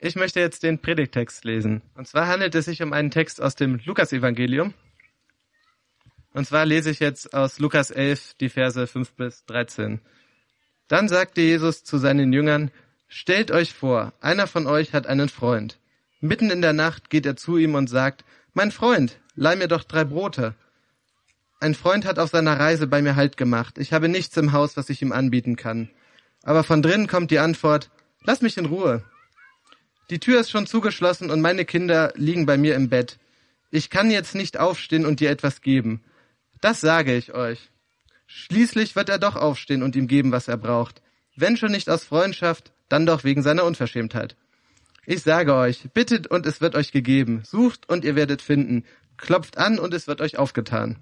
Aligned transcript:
Ich 0.00 0.14
möchte 0.14 0.38
jetzt 0.38 0.62
den 0.62 0.78
Predigtext 0.78 1.44
lesen. 1.44 1.82
Und 1.96 2.06
zwar 2.06 2.28
handelt 2.28 2.54
es 2.54 2.66
sich 2.66 2.82
um 2.82 2.92
einen 2.92 3.10
Text 3.10 3.42
aus 3.42 3.56
dem 3.56 3.80
Lukasevangelium. 3.84 4.72
Und 6.32 6.46
zwar 6.46 6.66
lese 6.66 6.90
ich 6.90 7.00
jetzt 7.00 7.34
aus 7.34 7.58
Lukas 7.58 7.90
11 7.90 8.34
die 8.34 8.48
Verse 8.48 8.86
5 8.86 9.12
bis 9.14 9.44
13. 9.46 10.00
Dann 10.86 11.08
sagte 11.08 11.40
Jesus 11.40 11.82
zu 11.82 11.98
seinen 11.98 12.32
Jüngern, 12.32 12.70
Stellt 13.08 13.50
euch 13.50 13.72
vor, 13.72 14.12
einer 14.20 14.46
von 14.46 14.68
euch 14.68 14.92
hat 14.92 15.08
einen 15.08 15.28
Freund. 15.28 15.80
Mitten 16.20 16.50
in 16.50 16.62
der 16.62 16.74
Nacht 16.74 17.10
geht 17.10 17.26
er 17.26 17.34
zu 17.34 17.56
ihm 17.56 17.74
und 17.74 17.88
sagt, 17.88 18.24
Mein 18.54 18.70
Freund, 18.70 19.18
leih 19.34 19.56
mir 19.56 19.66
doch 19.66 19.82
drei 19.82 20.04
Brote. 20.04 20.54
Ein 21.58 21.74
Freund 21.74 22.04
hat 22.04 22.20
auf 22.20 22.30
seiner 22.30 22.60
Reise 22.60 22.86
bei 22.86 23.02
mir 23.02 23.16
Halt 23.16 23.36
gemacht. 23.36 23.78
Ich 23.78 23.92
habe 23.92 24.08
nichts 24.08 24.36
im 24.36 24.52
Haus, 24.52 24.76
was 24.76 24.90
ich 24.90 25.02
ihm 25.02 25.10
anbieten 25.10 25.56
kann. 25.56 25.90
Aber 26.44 26.62
von 26.62 26.82
drinnen 26.82 27.08
kommt 27.08 27.32
die 27.32 27.40
Antwort, 27.40 27.90
Lass 28.22 28.42
mich 28.42 28.58
in 28.58 28.66
Ruhe. 28.66 29.02
Die 30.10 30.20
Tür 30.20 30.40
ist 30.40 30.50
schon 30.50 30.66
zugeschlossen 30.66 31.30
und 31.30 31.40
meine 31.40 31.64
Kinder 31.64 32.12
liegen 32.16 32.46
bei 32.46 32.56
mir 32.56 32.74
im 32.74 32.88
Bett. 32.88 33.18
Ich 33.70 33.90
kann 33.90 34.10
jetzt 34.10 34.34
nicht 34.34 34.58
aufstehen 34.58 35.04
und 35.04 35.20
dir 35.20 35.30
etwas 35.30 35.60
geben. 35.60 36.02
Das 36.60 36.80
sage 36.80 37.14
ich 37.14 37.34
euch. 37.34 37.70
Schließlich 38.26 38.96
wird 38.96 39.10
er 39.10 39.18
doch 39.18 39.36
aufstehen 39.36 39.82
und 39.82 39.96
ihm 39.96 40.08
geben, 40.08 40.32
was 40.32 40.48
er 40.48 40.56
braucht. 40.56 41.02
Wenn 41.36 41.56
schon 41.56 41.72
nicht 41.72 41.90
aus 41.90 42.04
Freundschaft, 42.04 42.72
dann 42.88 43.06
doch 43.06 43.24
wegen 43.24 43.42
seiner 43.42 43.64
Unverschämtheit. 43.64 44.36
Ich 45.04 45.22
sage 45.22 45.54
euch, 45.54 45.88
bittet 45.92 46.26
und 46.26 46.46
es 46.46 46.60
wird 46.60 46.74
euch 46.74 46.92
gegeben, 46.92 47.42
sucht 47.44 47.88
und 47.88 48.04
ihr 48.04 48.16
werdet 48.16 48.42
finden, 48.42 48.84
klopft 49.16 49.58
an 49.58 49.78
und 49.78 49.92
es 49.94 50.06
wird 50.06 50.20
euch 50.20 50.38
aufgetan. 50.38 50.96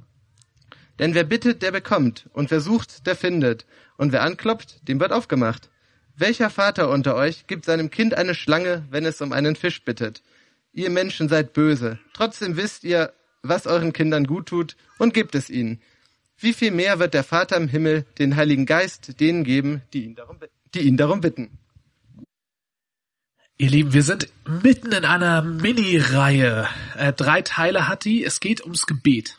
Denn 0.98 1.14
wer 1.14 1.24
bittet, 1.24 1.62
der 1.62 1.72
bekommt, 1.72 2.28
und 2.32 2.50
wer 2.50 2.60
sucht, 2.60 3.06
der 3.06 3.16
findet, 3.16 3.66
und 3.96 4.12
wer 4.12 4.22
anklopft, 4.22 4.88
dem 4.88 4.98
wird 4.98 5.12
aufgemacht. 5.12 5.70
Welcher 6.18 6.48
Vater 6.48 6.88
unter 6.88 7.14
euch 7.14 7.46
gibt 7.46 7.66
seinem 7.66 7.90
Kind 7.90 8.14
eine 8.14 8.34
Schlange, 8.34 8.86
wenn 8.90 9.04
es 9.04 9.20
um 9.20 9.32
einen 9.32 9.54
Fisch 9.54 9.84
bittet? 9.84 10.22
Ihr 10.72 10.88
Menschen 10.88 11.28
seid 11.28 11.52
böse, 11.52 11.98
trotzdem 12.14 12.56
wisst 12.56 12.84
ihr, 12.84 13.12
was 13.42 13.66
euren 13.66 13.92
Kindern 13.92 14.24
gut 14.24 14.46
tut, 14.46 14.76
und 14.98 15.12
gebt 15.12 15.34
es 15.34 15.50
ihnen. 15.50 15.80
Wie 16.38 16.54
viel 16.54 16.70
mehr 16.70 16.98
wird 16.98 17.12
der 17.12 17.22
Vater 17.22 17.56
im 17.56 17.68
Himmel 17.68 18.06
den 18.18 18.36
Heiligen 18.36 18.64
Geist 18.64 19.20
denen 19.20 19.44
geben, 19.44 19.82
die 19.92 20.04
ihn 20.04 20.14
darum, 20.14 20.38
die 20.74 20.80
ihn 20.80 20.96
darum 20.96 21.20
bitten? 21.20 21.58
Ihr 23.58 23.70
Lieben, 23.70 23.92
wir 23.92 24.02
sind 24.02 24.28
mitten 24.46 24.92
in 24.92 25.04
einer 25.04 25.42
Mini-Reihe. 25.42 26.68
Äh, 26.96 27.12
drei 27.14 27.40
Teile 27.40 27.88
hat 27.88 28.04
die. 28.04 28.22
Es 28.22 28.40
geht 28.40 28.62
ums 28.62 28.86
Gebet. 28.86 29.38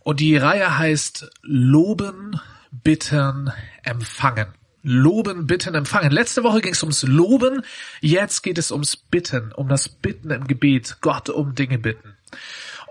Und 0.00 0.18
die 0.18 0.36
Reihe 0.36 0.78
heißt 0.78 1.30
Loben, 1.42 2.40
Bitten, 2.72 3.52
Empfangen. 3.84 4.48
Loben, 4.88 5.48
Bitten, 5.48 5.74
Empfangen. 5.74 6.12
Letzte 6.12 6.44
Woche 6.44 6.60
ging 6.60 6.72
es 6.72 6.82
ums 6.84 7.02
Loben. 7.02 7.62
Jetzt 8.00 8.42
geht 8.42 8.56
es 8.56 8.70
ums 8.70 8.96
Bitten, 8.96 9.50
um 9.52 9.68
das 9.68 9.88
Bitten 9.88 10.30
im 10.30 10.46
Gebet. 10.46 10.98
Gott 11.00 11.28
um 11.28 11.56
Dinge 11.56 11.78
bitten. 11.78 12.16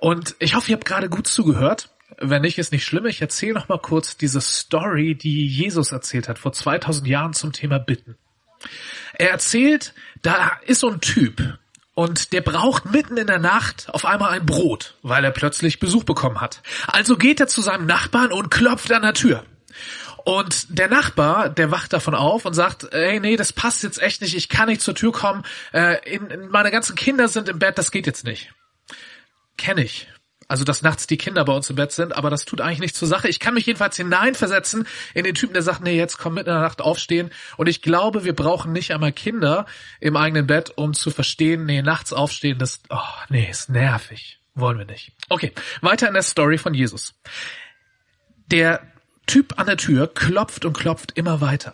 Und 0.01 0.35
ich 0.39 0.55
hoffe, 0.55 0.71
ihr 0.71 0.75
habt 0.75 0.85
gerade 0.85 1.07
gut 1.07 1.25
zugehört. 1.25 1.89
Wenn 2.17 2.41
nicht, 2.41 2.57
ist 2.57 2.73
nicht 2.73 2.83
schlimm. 2.83 3.05
Ich 3.05 3.21
erzähle 3.21 3.53
noch 3.53 3.69
mal 3.69 3.79
kurz 3.79 4.17
diese 4.17 4.41
Story, 4.41 5.16
die 5.16 5.47
Jesus 5.47 5.93
erzählt 5.93 6.27
hat 6.27 6.38
vor 6.38 6.51
2000 6.51 7.07
Jahren 7.07 7.33
zum 7.33 7.53
Thema 7.53 7.79
Bitten. 7.79 8.17
Er 9.13 9.31
erzählt, 9.31 9.93
da 10.21 10.51
ist 10.66 10.81
so 10.81 10.89
ein 10.89 10.99
Typ 10.99 11.57
und 11.93 12.33
der 12.33 12.41
braucht 12.41 12.91
mitten 12.91 13.16
in 13.16 13.27
der 13.27 13.39
Nacht 13.39 13.88
auf 13.89 14.05
einmal 14.05 14.31
ein 14.31 14.45
Brot, 14.45 14.95
weil 15.01 15.23
er 15.23 15.31
plötzlich 15.31 15.79
Besuch 15.79 16.03
bekommen 16.03 16.41
hat. 16.41 16.61
Also 16.88 17.16
geht 17.16 17.39
er 17.39 17.47
zu 17.47 17.61
seinem 17.61 17.85
Nachbarn 17.85 18.33
und 18.33 18.51
klopft 18.51 18.91
an 18.91 19.03
der 19.03 19.13
Tür. 19.13 19.45
Und 20.26 20.80
der 20.80 20.88
Nachbar, 20.88 21.50
der 21.50 21.70
wacht 21.70 21.94
davon 21.94 22.16
auf 22.16 22.45
und 22.45 22.56
sagt, 22.56 22.92
ey, 22.92 23.20
nee, 23.20 23.36
das 23.36 23.54
passt 23.54 23.84
jetzt 23.84 24.02
echt 24.02 24.22
nicht, 24.22 24.36
ich 24.36 24.50
kann 24.50 24.68
nicht 24.68 24.81
zur 24.81 24.95
Tür 24.95 25.12
kommen, 25.12 25.44
äh, 25.72 25.98
in, 26.12 26.28
in, 26.31 26.50
meine 26.50 26.72
ganzen 26.72 26.95
Kinder 26.95 27.28
sind 27.28 27.48
im 27.48 27.59
Bett, 27.59 27.78
das 27.78 27.92
geht 27.92 28.08
jetzt 28.08 28.26
nicht. 28.26 28.52
Kenn 29.56 29.78
ich. 29.78 30.08
Also, 30.48 30.64
dass 30.64 30.81
nachts 30.81 31.06
die 31.06 31.18
Kinder 31.18 31.46
bei 31.46 31.53
uns 31.53 31.70
im 31.70 31.76
Bett 31.76 31.92
sind, 31.92 32.16
aber 32.16 32.31
das 32.31 32.46
tut 32.46 32.59
eigentlich 32.59 32.80
nichts 32.80 32.98
zur 32.98 33.08
Sache. 33.08 33.28
Ich 33.28 33.40
kann 33.40 33.53
mich 33.53 33.68
jedenfalls 33.68 33.97
hineinversetzen 33.97 34.88
in 35.14 35.25
den 35.25 35.35
Typen, 35.35 35.53
der 35.53 35.62
sagt, 35.62 35.81
nee, 35.81 35.96
jetzt 35.96 36.18
komm 36.18 36.34
mitten 36.34 36.50
in 36.50 36.56
der 36.56 36.64
Nacht 36.64 36.81
aufstehen. 36.81 37.30
Und 37.58 37.68
ich 37.68 37.84
glaube, 37.84 38.25
wir 38.25 38.34
brauchen 38.34 38.72
nicht 38.72 38.96
einmal 38.96 39.12
Kinder 39.12 39.68
im 40.00 40.18
eigenen 40.18 40.47
Bett, 40.47 40.74
um 40.75 40.96
zu 40.96 41.12
verstehen, 41.12 41.66
nee, 41.66 41.84
nachts 41.84 42.14
aufstehen, 42.14 42.58
das, 42.58 42.81
oh, 42.90 42.97
nee, 43.30 43.47
ist 43.47 43.69
nervig. 43.69 44.40
Wollen 44.56 44.80
wir 44.80 44.85
nicht. 44.85 45.12
Okay, 45.30 45.52
weiter 45.81 46.08
in 46.08 46.14
der 46.16 46.24
Story 46.24 46.58
von 46.58 46.74
Jesus. 46.74 47.14
Der 48.47 48.81
Typ 49.25 49.59
an 49.59 49.68
der 49.68 49.78
Tür 49.78 50.08
klopft 50.08 50.66
und 50.66 50.74
klopft 50.74 51.13
immer 51.16 51.41
weiter. 51.41 51.74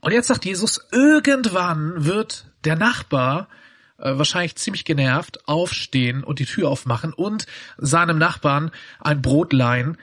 Und 0.00 0.12
jetzt 0.12 0.28
sagt 0.28 0.44
Jesus, 0.44 0.80
irgendwann 0.92 2.04
wird 2.04 2.46
der 2.64 2.76
Nachbar 2.76 3.48
äh, 3.98 4.16
wahrscheinlich 4.16 4.56
ziemlich 4.56 4.84
genervt, 4.84 5.46
aufstehen 5.46 6.24
und 6.24 6.38
die 6.38 6.46
Tür 6.46 6.70
aufmachen 6.70 7.12
und 7.12 7.46
seinem 7.76 8.18
Nachbarn 8.18 8.70
ein 8.98 9.22
Brot 9.22 9.52
leihen. 9.52 9.98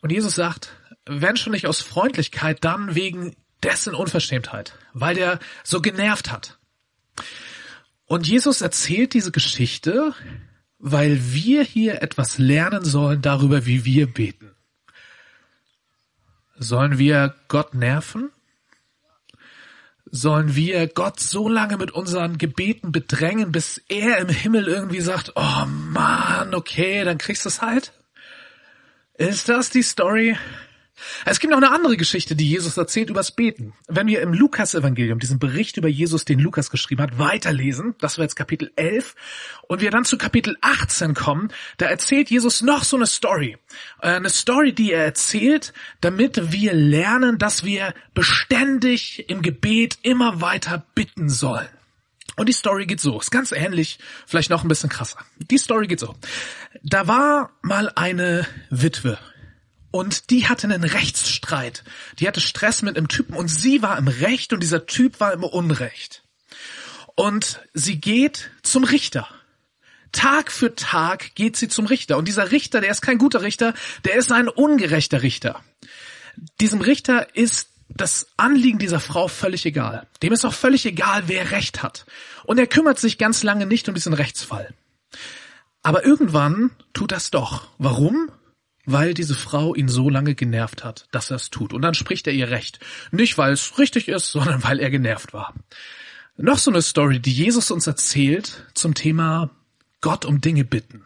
Und 0.00 0.10
Jesus 0.10 0.34
sagt, 0.34 0.72
wenn 1.04 1.36
schon 1.36 1.52
nicht 1.52 1.66
aus 1.66 1.80
Freundlichkeit, 1.80 2.64
dann 2.64 2.94
wegen 2.94 3.36
dessen 3.62 3.94
Unverschämtheit, 3.94 4.74
weil 4.92 5.14
der 5.14 5.40
so 5.64 5.80
genervt 5.80 6.30
hat. 6.30 6.58
Und 8.06 8.26
Jesus 8.26 8.62
erzählt 8.62 9.12
diese 9.12 9.32
Geschichte, 9.32 10.14
weil 10.78 11.32
wir 11.32 11.62
hier 11.62 12.02
etwas 12.02 12.38
lernen 12.38 12.84
sollen 12.84 13.20
darüber, 13.20 13.66
wie 13.66 13.84
wir 13.84 14.06
beten. 14.06 14.54
Sollen 16.58 16.98
wir 16.98 17.34
Gott 17.48 17.74
nerven? 17.74 18.30
sollen 20.10 20.54
wir 20.54 20.86
Gott 20.88 21.20
so 21.20 21.48
lange 21.48 21.76
mit 21.76 21.90
unseren 21.90 22.38
Gebeten 22.38 22.92
bedrängen, 22.92 23.52
bis 23.52 23.82
er 23.88 24.18
im 24.18 24.28
Himmel 24.28 24.66
irgendwie 24.66 25.00
sagt, 25.00 25.32
oh 25.36 25.64
man, 25.66 26.54
okay, 26.54 27.04
dann 27.04 27.18
kriegst 27.18 27.44
du 27.44 27.48
es 27.48 27.62
halt? 27.62 27.92
Ist 29.14 29.48
das 29.48 29.70
die 29.70 29.82
Story? 29.82 30.36
Es 31.24 31.40
gibt 31.40 31.50
noch 31.50 31.58
eine 31.58 31.72
andere 31.72 31.96
Geschichte, 31.96 32.36
die 32.36 32.48
Jesus 32.48 32.76
erzählt 32.76 33.10
übers 33.10 33.30
Beten. 33.30 33.74
Wenn 33.86 34.06
wir 34.06 34.20
im 34.20 34.32
Lukas-Evangelium, 34.32 35.18
diesen 35.18 35.38
Bericht 35.38 35.76
über 35.76 35.88
Jesus, 35.88 36.24
den 36.24 36.38
Lukas 36.38 36.70
geschrieben 36.70 37.02
hat, 37.02 37.18
weiterlesen, 37.18 37.94
das 38.00 38.18
war 38.18 38.24
jetzt 38.24 38.36
Kapitel 38.36 38.72
11, 38.76 39.14
und 39.68 39.80
wir 39.80 39.90
dann 39.90 40.04
zu 40.04 40.18
Kapitel 40.18 40.56
18 40.60 41.14
kommen, 41.14 41.52
da 41.76 41.86
erzählt 41.86 42.30
Jesus 42.30 42.62
noch 42.62 42.84
so 42.84 42.96
eine 42.96 43.06
Story. 43.06 43.56
Äh, 44.00 44.08
eine 44.08 44.30
Story, 44.30 44.72
die 44.72 44.92
er 44.92 45.04
erzählt, 45.04 45.72
damit 46.00 46.52
wir 46.52 46.72
lernen, 46.72 47.38
dass 47.38 47.64
wir 47.64 47.94
beständig 48.14 49.28
im 49.28 49.42
Gebet 49.42 49.98
immer 50.02 50.40
weiter 50.40 50.84
bitten 50.94 51.28
sollen. 51.28 51.68
Und 52.38 52.48
die 52.48 52.52
Story 52.52 52.86
geht 52.86 53.00
so, 53.00 53.18
ist 53.18 53.32
ganz 53.32 53.50
ähnlich, 53.50 53.98
vielleicht 54.24 54.48
noch 54.48 54.62
ein 54.62 54.68
bisschen 54.68 54.88
krasser. 54.88 55.18
Die 55.38 55.58
Story 55.58 55.88
geht 55.88 55.98
so. 55.98 56.14
Da 56.84 57.08
war 57.08 57.50
mal 57.62 57.90
eine 57.96 58.46
Witwe, 58.70 59.18
und 59.98 60.30
die 60.30 60.46
hatte 60.46 60.68
einen 60.68 60.84
Rechtsstreit. 60.84 61.82
Die 62.20 62.28
hatte 62.28 62.40
Stress 62.40 62.82
mit 62.82 62.96
einem 62.96 63.08
Typen 63.08 63.34
und 63.34 63.48
sie 63.48 63.82
war 63.82 63.98
im 63.98 64.06
Recht 64.06 64.52
und 64.52 64.62
dieser 64.62 64.86
Typ 64.86 65.18
war 65.18 65.32
im 65.32 65.42
Unrecht. 65.42 66.22
Und 67.16 67.58
sie 67.74 68.00
geht 68.00 68.52
zum 68.62 68.84
Richter. 68.84 69.28
Tag 70.12 70.52
für 70.52 70.76
Tag 70.76 71.34
geht 71.34 71.56
sie 71.56 71.66
zum 71.66 71.86
Richter. 71.86 72.16
Und 72.16 72.28
dieser 72.28 72.52
Richter, 72.52 72.80
der 72.80 72.92
ist 72.92 73.02
kein 73.02 73.18
guter 73.18 73.42
Richter, 73.42 73.74
der 74.04 74.14
ist 74.14 74.30
ein 74.30 74.48
ungerechter 74.48 75.22
Richter. 75.22 75.64
Diesem 76.60 76.80
Richter 76.80 77.34
ist 77.34 77.70
das 77.88 78.28
Anliegen 78.36 78.78
dieser 78.78 79.00
Frau 79.00 79.26
völlig 79.26 79.66
egal. 79.66 80.06
Dem 80.22 80.32
ist 80.32 80.44
auch 80.44 80.54
völlig 80.54 80.86
egal, 80.86 81.24
wer 81.26 81.50
Recht 81.50 81.82
hat. 81.82 82.06
Und 82.44 82.58
er 82.58 82.68
kümmert 82.68 83.00
sich 83.00 83.18
ganz 83.18 83.42
lange 83.42 83.66
nicht 83.66 83.88
um 83.88 83.96
diesen 83.96 84.14
Rechtsfall. 84.14 84.72
Aber 85.82 86.04
irgendwann 86.04 86.70
tut 86.92 87.10
das 87.10 87.32
doch. 87.32 87.66
Warum? 87.78 88.30
Weil 88.90 89.14
diese 89.14 89.34
Frau 89.34 89.74
ihn 89.74 89.88
so 89.88 90.08
lange 90.08 90.34
genervt 90.34 90.84
hat, 90.84 91.06
dass 91.10 91.30
er 91.30 91.36
es 91.36 91.50
tut. 91.50 91.72
Und 91.72 91.82
dann 91.82 91.94
spricht 91.94 92.26
er 92.26 92.32
ihr 92.32 92.50
recht. 92.50 92.80
Nicht, 93.10 93.38
weil 93.38 93.52
es 93.52 93.78
richtig 93.78 94.08
ist, 94.08 94.32
sondern 94.32 94.64
weil 94.64 94.80
er 94.80 94.90
genervt 94.90 95.32
war. 95.32 95.54
Noch 96.36 96.58
so 96.58 96.70
eine 96.70 96.82
Story, 96.82 97.20
die 97.20 97.32
Jesus 97.32 97.70
uns 97.70 97.86
erzählt 97.86 98.64
zum 98.74 98.94
Thema 98.94 99.50
Gott 100.00 100.24
um 100.24 100.40
Dinge 100.40 100.64
bitten. 100.64 101.04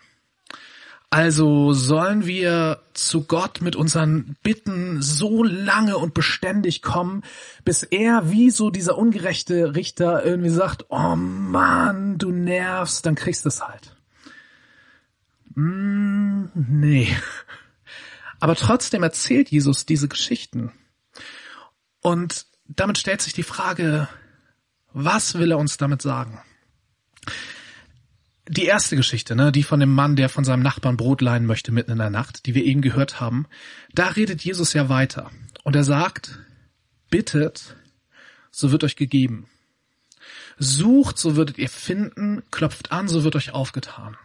Also 1.08 1.74
sollen 1.74 2.26
wir 2.26 2.80
zu 2.94 3.24
Gott 3.24 3.60
mit 3.60 3.76
unseren 3.76 4.36
Bitten 4.42 5.02
so 5.02 5.44
lange 5.44 5.98
und 5.98 6.14
beständig 6.14 6.80
kommen, 6.80 7.22
bis 7.66 7.82
er 7.82 8.30
wie 8.30 8.50
so 8.50 8.70
dieser 8.70 8.96
ungerechte 8.96 9.74
Richter 9.74 10.24
irgendwie 10.24 10.48
sagt, 10.48 10.86
oh 10.88 11.14
Mann, 11.16 12.16
du 12.16 12.30
nervst, 12.30 13.04
dann 13.04 13.14
kriegst 13.14 13.44
du 13.44 13.50
es 13.50 13.60
halt. 13.62 13.94
Mm, 15.54 16.44
nee. 16.54 17.08
Aber 18.42 18.56
trotzdem 18.56 19.04
erzählt 19.04 19.52
Jesus 19.52 19.86
diese 19.86 20.08
Geschichten. 20.08 20.72
Und 22.00 22.46
damit 22.66 22.98
stellt 22.98 23.22
sich 23.22 23.34
die 23.34 23.44
Frage, 23.44 24.08
was 24.92 25.38
will 25.38 25.52
er 25.52 25.58
uns 25.58 25.76
damit 25.76 26.02
sagen? 26.02 26.42
Die 28.48 28.64
erste 28.64 28.96
Geschichte, 28.96 29.36
ne, 29.36 29.52
die 29.52 29.62
von 29.62 29.78
dem 29.78 29.94
Mann, 29.94 30.16
der 30.16 30.28
von 30.28 30.42
seinem 30.42 30.64
Nachbarn 30.64 30.96
Brot 30.96 31.20
leihen 31.20 31.46
möchte 31.46 31.70
mitten 31.70 31.92
in 31.92 31.98
der 31.98 32.10
Nacht, 32.10 32.44
die 32.46 32.56
wir 32.56 32.64
eben 32.64 32.82
gehört 32.82 33.20
haben, 33.20 33.46
da 33.94 34.08
redet 34.08 34.42
Jesus 34.42 34.72
ja 34.72 34.88
weiter. 34.88 35.30
Und 35.62 35.76
er 35.76 35.84
sagt, 35.84 36.40
bittet, 37.10 37.76
so 38.50 38.72
wird 38.72 38.82
euch 38.82 38.96
gegeben. 38.96 39.48
Sucht, 40.58 41.16
so 41.16 41.36
würdet 41.36 41.58
ihr 41.58 41.68
finden, 41.68 42.42
klopft 42.50 42.90
an, 42.90 43.06
so 43.06 43.22
wird 43.22 43.36
euch 43.36 43.52
aufgetan. 43.52 44.16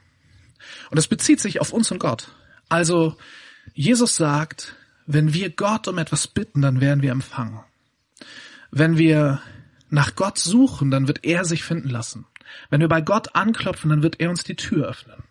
Und 0.89 0.95
das 0.95 1.07
bezieht 1.07 1.39
sich 1.39 1.61
auf 1.61 1.71
uns 1.71 1.91
und 1.91 1.99
Gott. 1.99 2.29
Also, 2.67 3.15
Jesus 3.73 4.15
sagt, 4.15 4.75
wenn 5.05 5.33
wir 5.33 5.49
Gott 5.49 5.87
um 5.87 5.97
etwas 5.97 6.27
bitten, 6.27 6.61
dann 6.61 6.81
werden 6.81 7.01
wir 7.01 7.11
empfangen. 7.11 7.63
Wenn 8.71 8.97
wir 8.97 9.41
nach 9.89 10.15
Gott 10.15 10.37
suchen, 10.37 10.91
dann 10.91 11.07
wird 11.07 11.23
er 11.23 11.45
sich 11.45 11.63
finden 11.63 11.89
lassen. 11.89 12.25
Wenn 12.69 12.81
wir 12.81 12.89
bei 12.89 13.01
Gott 13.01 13.35
anklopfen, 13.35 13.89
dann 13.89 14.03
wird 14.03 14.19
er 14.19 14.29
uns 14.29 14.43
die 14.43 14.55
Tür 14.55 14.87
öffnen. 14.87 15.23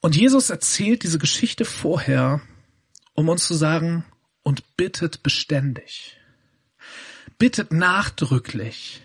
Und 0.00 0.14
Jesus 0.14 0.50
erzählt 0.50 1.02
diese 1.02 1.18
Geschichte 1.18 1.64
vorher, 1.64 2.40
um 3.14 3.28
uns 3.28 3.46
zu 3.46 3.54
sagen, 3.54 4.04
und 4.42 4.76
bittet 4.76 5.24
beständig. 5.24 6.16
Bittet 7.38 7.72
nachdrücklich. 7.72 9.02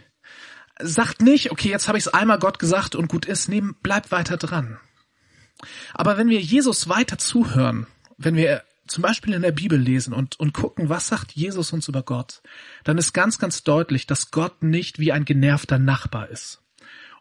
Sagt 0.80 1.22
nicht, 1.22 1.52
okay, 1.52 1.70
jetzt 1.70 1.88
habe 1.88 1.98
ich 1.98 2.06
es 2.06 2.14
einmal 2.14 2.38
Gott 2.38 2.60
gesagt 2.60 2.94
und 2.94 3.08
gut 3.08 3.26
ist, 3.26 3.50
nee, 3.50 3.64
bleibt 3.82 4.12
weiter 4.12 4.38
dran. 4.38 4.80
Aber 5.94 6.18
wenn 6.18 6.30
wir 6.30 6.40
Jesus 6.40 6.90
weiter 6.90 7.18
zuhören, 7.18 7.88
wenn 8.18 8.36
wir 8.36 8.64
zum 8.88 9.02
Beispiel 9.02 9.34
in 9.34 9.42
der 9.42 9.52
Bibel 9.52 9.80
lesen 9.80 10.14
und, 10.14 10.40
und 10.40 10.54
gucken, 10.54 10.90
was 10.90 11.08
sagt 11.08 11.32
Jesus 11.32 11.72
uns 11.72 11.88
über 11.88 12.04
Gott, 12.04 12.42
dann 12.84 12.98
ist 12.98 13.14
ganz, 13.14 13.40
ganz 13.40 13.64
deutlich, 13.64 14.06
dass 14.06 14.32
Gott 14.32 14.64
nicht 14.64 15.00
wie 15.00 15.12
ein 15.12 15.26
genervter 15.26 15.80
Nachbar 15.80 16.30
ist. 16.30 16.62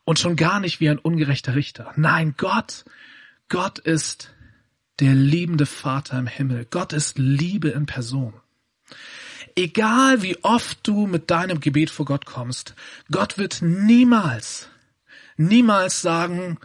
Und 0.04 0.18
schon 0.18 0.34
gar 0.34 0.58
nicht 0.58 0.80
wie 0.80 0.88
ein 0.88 0.98
ungerechter 0.98 1.54
Richter. 1.54 1.92
Nein, 1.96 2.34
Gott, 2.36 2.84
Gott 3.48 3.78
ist 3.78 4.32
der 4.98 5.14
liebende 5.14 5.66
Vater 5.66 6.18
im 6.18 6.26
Himmel. 6.26 6.66
Gott 6.68 6.92
ist 6.92 7.18
Liebe 7.18 7.68
in 7.68 7.86
Person. 7.86 8.34
Egal 9.56 10.22
wie 10.22 10.42
oft 10.42 10.86
du 10.86 11.06
mit 11.06 11.30
deinem 11.30 11.60
Gebet 11.60 11.90
vor 11.90 12.06
Gott 12.06 12.26
kommst, 12.26 12.74
Gott 13.10 13.38
wird 13.38 13.62
niemals, 13.62 14.68
niemals 15.36 16.02
sagen, 16.02 16.58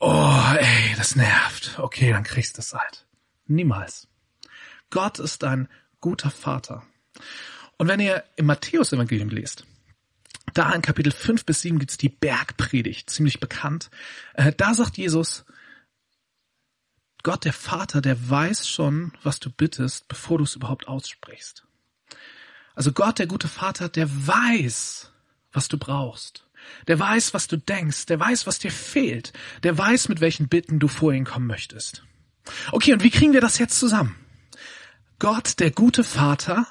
oh, 0.00 0.54
ey, 0.58 0.94
das 0.96 1.16
nervt. 1.16 1.78
Okay, 1.78 2.10
dann 2.10 2.24
kriegst 2.24 2.56
du 2.56 2.60
es 2.60 2.74
halt. 2.74 3.06
Niemals. 3.46 4.08
Gott 4.90 5.18
ist 5.18 5.44
ein 5.44 5.68
guter 6.00 6.30
Vater. 6.30 6.84
Und 7.76 7.88
wenn 7.88 8.00
ihr 8.00 8.24
im 8.36 8.46
Matthäus-Evangelium 8.46 9.30
lest, 9.30 9.66
da 10.52 10.72
in 10.72 10.82
Kapitel 10.82 11.12
5 11.12 11.44
bis 11.44 11.62
7 11.62 11.78
gibt's 11.78 11.96
die 11.96 12.08
Bergpredigt, 12.08 13.10
ziemlich 13.10 13.40
bekannt. 13.40 13.90
Äh, 14.34 14.52
da 14.52 14.74
sagt 14.74 14.96
Jesus, 14.96 15.44
Gott, 17.22 17.44
der 17.44 17.54
Vater, 17.54 18.02
der 18.02 18.28
weiß 18.28 18.68
schon, 18.68 19.12
was 19.22 19.40
du 19.40 19.50
bittest, 19.50 20.08
bevor 20.08 20.38
du 20.38 20.44
es 20.44 20.56
überhaupt 20.56 20.86
aussprichst. 20.86 21.66
Also 22.74 22.92
Gott, 22.92 23.18
der 23.18 23.26
gute 23.26 23.48
Vater, 23.48 23.88
der 23.88 24.08
weiß, 24.10 25.10
was 25.52 25.68
du 25.68 25.78
brauchst. 25.78 26.43
Der 26.88 26.98
weiß, 26.98 27.34
was 27.34 27.46
du 27.48 27.56
denkst. 27.56 28.06
Der 28.06 28.20
weiß, 28.20 28.46
was 28.46 28.58
dir 28.58 28.70
fehlt. 28.70 29.32
Der 29.62 29.76
weiß, 29.76 30.08
mit 30.08 30.20
welchen 30.20 30.48
Bitten 30.48 30.78
du 30.78 30.88
vor 30.88 31.12
ihn 31.12 31.24
kommen 31.24 31.46
möchtest. 31.46 32.02
Okay, 32.72 32.92
und 32.92 33.02
wie 33.02 33.10
kriegen 33.10 33.32
wir 33.32 33.40
das 33.40 33.58
jetzt 33.58 33.78
zusammen? 33.78 34.16
Gott, 35.18 35.60
der 35.60 35.70
gute 35.70 36.04
Vater, 36.04 36.66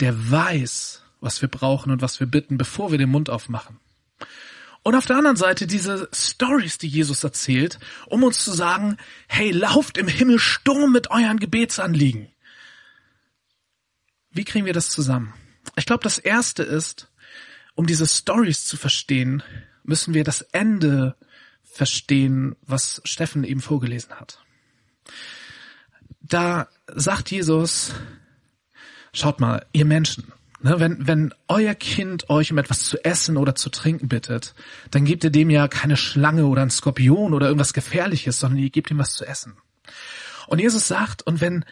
der 0.00 0.30
weiß, 0.30 1.02
was 1.20 1.42
wir 1.42 1.48
brauchen 1.48 1.92
und 1.92 2.02
was 2.02 2.20
wir 2.20 2.26
bitten, 2.26 2.56
bevor 2.56 2.90
wir 2.90 2.98
den 2.98 3.10
Mund 3.10 3.28
aufmachen. 3.28 3.78
Und 4.82 4.94
auf 4.94 5.04
der 5.04 5.16
anderen 5.16 5.36
Seite 5.36 5.66
diese 5.66 6.08
Stories, 6.12 6.78
die 6.78 6.88
Jesus 6.88 7.22
erzählt, 7.22 7.78
um 8.06 8.22
uns 8.22 8.42
zu 8.42 8.52
sagen, 8.52 8.96
hey, 9.28 9.50
lauft 9.50 9.98
im 9.98 10.08
Himmel 10.08 10.38
Sturm 10.38 10.92
mit 10.92 11.10
euren 11.10 11.38
Gebetsanliegen. 11.38 12.28
Wie 14.30 14.44
kriegen 14.44 14.64
wir 14.64 14.72
das 14.72 14.88
zusammen? 14.88 15.34
Ich 15.76 15.84
glaube, 15.84 16.02
das 16.02 16.18
erste 16.18 16.62
ist, 16.62 17.09
um 17.74 17.86
diese 17.86 18.06
Stories 18.06 18.64
zu 18.64 18.76
verstehen, 18.76 19.42
müssen 19.82 20.14
wir 20.14 20.24
das 20.24 20.42
Ende 20.42 21.16
verstehen, 21.62 22.56
was 22.62 23.00
Steffen 23.04 23.44
eben 23.44 23.60
vorgelesen 23.60 24.12
hat 24.14 24.40
da 26.32 26.68
sagt 26.86 27.30
Jesus, 27.30 27.92
schaut 29.12 29.40
mal, 29.40 29.66
ihr 29.72 29.84
Menschen, 29.84 30.32
ne, 30.62 30.80
wenn, 30.80 31.06
wenn 31.06 31.34
euer 31.48 31.74
Kind 31.74 32.30
euch 32.30 32.52
um 32.52 32.58
etwas 32.58 32.84
zu 32.84 33.04
essen 33.04 33.36
oder 33.36 33.54
zu 33.54 33.68
trinken 33.68 34.08
bittet, 34.08 34.54
dann 34.90 35.04
gebt 35.04 35.24
ihr 35.24 35.30
dem 35.30 35.50
ja 35.50 35.68
keine 35.68 35.96
Schlange 35.96 36.46
oder 36.46 36.62
ein 36.62 36.70
Skorpion 36.70 37.34
oder 37.34 37.46
irgendwas 37.46 37.74
Gefährliches, 37.74 38.38
sondern 38.38 38.60
ihr 38.60 38.70
gebt 38.70 38.90
ihm 38.90 38.98
was 38.98 39.14
zu 39.14 39.26
essen. 39.26 39.56
Und 40.46 40.60
Jesus 40.60 40.88
sagt, 40.88 41.22
und 41.22 41.40
wenn, 41.40 41.64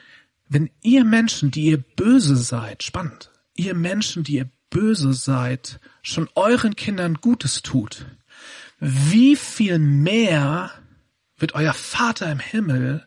wenn 0.49 0.71
ihr 0.83 1.05
Menschen, 1.05 1.51
die 1.51 1.67
ihr 1.67 1.79
böse 1.79 2.37
seid, 2.37 2.83
spannend, 2.83 3.31
ihr 3.55 3.75
Menschen, 3.75 4.25
die 4.25 4.37
ihr 4.37 4.51
böse 4.71 5.13
seid, 5.13 5.81
schon 6.03 6.29
euren 6.35 6.77
Kindern 6.77 7.15
Gutes 7.15 7.63
tut, 7.63 8.07
wie 8.81 9.37
viel 9.37 9.79
mehr 9.79 10.71
wird 11.37 11.55
euer 11.55 11.75
Vater 11.75 12.31
im 12.31 12.41
Himmel 12.41 13.07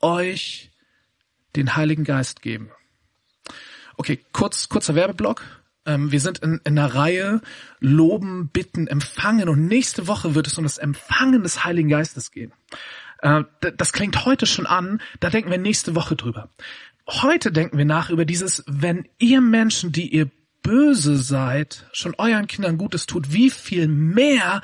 euch 0.00 0.70
den 1.56 1.76
Heiligen 1.76 2.04
Geist 2.04 2.42
geben. 2.42 2.70
Okay, 3.96 4.20
kurz, 4.32 4.68
kurzer 4.68 4.94
Werbeblock. 4.94 5.42
Ähm, 5.86 6.12
wir 6.12 6.20
sind 6.20 6.38
in, 6.38 6.60
in 6.64 6.78
einer 6.78 6.94
Reihe 6.94 7.40
Loben, 7.80 8.48
Bitten, 8.48 8.86
Empfangen 8.86 9.48
und 9.48 9.66
nächste 9.66 10.06
Woche 10.06 10.34
wird 10.34 10.46
es 10.46 10.56
um 10.58 10.64
das 10.64 10.78
Empfangen 10.78 11.42
des 11.42 11.64
Heiligen 11.64 11.88
Geistes 11.88 12.30
gehen. 12.30 12.52
Äh, 13.20 13.44
das 13.76 13.92
klingt 13.92 14.24
heute 14.24 14.46
schon 14.46 14.66
an, 14.66 15.00
da 15.20 15.30
denken 15.30 15.50
wir 15.50 15.58
nächste 15.58 15.94
Woche 15.94 16.16
drüber. 16.16 16.50
Heute 17.06 17.50
denken 17.50 17.76
wir 17.76 17.84
nach 17.84 18.10
über 18.10 18.24
dieses, 18.24 18.62
wenn 18.66 19.08
ihr 19.18 19.40
Menschen, 19.40 19.90
die 19.90 20.08
ihr 20.08 20.30
böse 20.62 21.16
seid, 21.16 21.86
schon 21.92 22.14
euren 22.16 22.46
Kindern 22.46 22.78
Gutes 22.78 23.06
tut, 23.06 23.32
wie 23.32 23.50
viel 23.50 23.88
mehr 23.88 24.62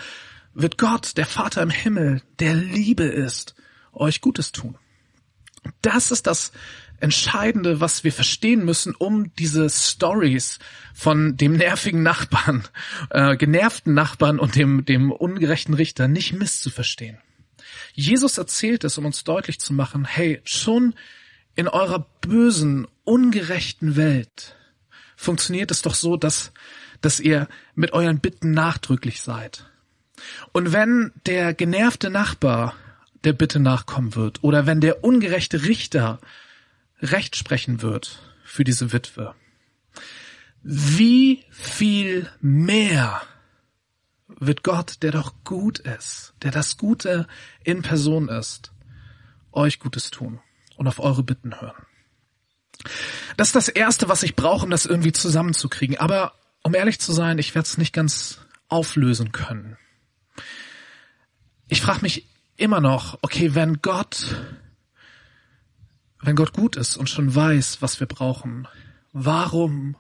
wird 0.55 0.79
Gott, 0.79 1.17
der 1.17 1.27
Vater 1.27 1.63
im 1.63 1.71
Himmel, 1.71 2.23
der 2.39 2.55
Liebe 2.55 3.05
ist, 3.05 3.55
euch 3.93 4.21
Gutes 4.21 4.53
tun. 4.53 4.77
Das 5.83 6.11
ist 6.11 6.27
das 6.27 6.53
Entscheidende, 6.99 7.81
was 7.81 8.05
wir 8.05 8.13
verstehen 8.13 8.65
müssen, 8.65 8.95
um 8.95 9.35
diese 9.35 9.69
Stories 9.69 10.59
von 10.95 11.37
dem 11.37 11.57
nervigen 11.57 12.03
Nachbarn, 12.03 12.65
äh, 13.11 13.37
genervten 13.37 13.93
Nachbarn 13.93 14.39
und 14.39 14.57
dem, 14.57 14.85
dem 14.87 15.13
ungerechten 15.13 15.75
Richter 15.75 16.09
nicht 16.09 16.33
misszuverstehen. 16.33 17.19
Jesus 17.93 18.39
erzählt 18.39 18.85
es, 18.85 18.97
um 18.97 19.05
uns 19.05 19.25
deutlich 19.25 19.59
zu 19.61 19.75
machen, 19.75 20.05
hey, 20.05 20.41
schon 20.45 20.95
in 21.55 21.69
eurer 21.69 22.07
bösen, 22.21 22.87
ungerechten 23.05 23.97
Welt 23.97 24.57
funktioniert 25.17 25.71
es 25.71 25.83
doch 25.83 25.95
so, 25.95 26.17
dass, 26.17 26.53
dass 27.01 27.19
ihr 27.19 27.49
mit 27.75 27.93
euren 27.93 28.21
Bitten 28.21 28.53
nachdrücklich 28.53 29.23
seid. 29.23 29.69
Und 30.53 30.73
wenn 30.73 31.13
der 31.27 31.55
genervte 31.55 32.11
Nachbar 32.11 32.75
der 33.25 33.33
Bitte 33.33 33.59
nachkommen 33.59 34.15
wird 34.15 34.45
oder 34.45 34.67
wenn 34.67 34.81
der 34.81 35.03
ungerechte 35.03 35.65
Richter 35.65 36.21
Recht 37.01 37.37
sprechen 37.37 37.83
wird 37.83 38.21
für 38.45 38.65
diese 38.65 38.93
Witwe, 38.93 39.35
wie 40.63 41.45
viel 41.51 42.31
mehr 42.41 43.23
wird 44.29 44.63
Gott, 44.63 45.03
der 45.03 45.13
doch 45.13 45.35
gut 45.45 45.79
ist, 45.79 46.35
der 46.43 46.51
das 46.51 46.77
Gute 46.77 47.27
in 47.65 47.83
Person 47.83 48.29
ist, 48.29 48.73
euch 49.53 49.79
Gutes 49.79 50.11
tun 50.11 50.41
und 50.77 50.89
auf 50.89 50.99
eure 50.99 51.23
Bitten 51.23 51.61
hören. 51.61 51.87
Das 53.37 53.49
ist 53.49 53.57
das 53.57 53.69
Erste, 53.69 54.09
was 54.09 54.23
ich 54.23 54.37
brauche, 54.37 54.65
um 54.65 54.71
das 54.71 54.87
irgendwie 54.87 55.13
zusammenzukriegen. 55.13 55.97
Aber 55.99 56.35
um 56.63 56.75
ehrlich 56.75 56.99
zu 56.99 57.13
sein, 57.13 57.39
ich 57.39 57.55
werde 57.55 57.67
es 57.67 57.79
nicht 57.79 57.93
ganz 57.93 58.41
auflösen 58.69 59.33
können. 59.33 59.77
Ich 61.69 61.81
frage 61.81 62.03
mich 62.03 62.27
immer 62.57 62.81
noch, 62.81 63.19
okay, 63.23 63.55
wenn 63.55 63.81
Gott, 63.83 64.35
wenn 66.21 66.37
Gott 66.37 66.53
gut 66.53 66.77
ist 66.77 66.97
und 66.97 67.09
schon 67.09 67.35
weiß, 67.35 67.83
was 67.83 68.01
wir 68.01 68.07
brauchen, 68.07 68.67
warum 69.13 69.97